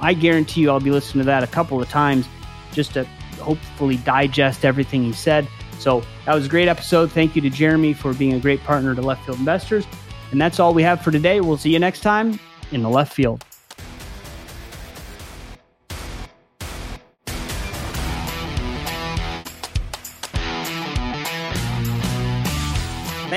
[0.00, 2.26] I guarantee you I'll be listening to that a couple of times
[2.72, 3.04] just to
[3.40, 5.46] hopefully digest everything he said.
[5.78, 7.10] So that was a great episode.
[7.10, 9.84] Thank you to Jeremy for being a great partner to Left Field Investors.
[10.30, 11.40] And that's all we have for today.
[11.40, 12.38] We'll see you next time
[12.70, 13.44] in the left field.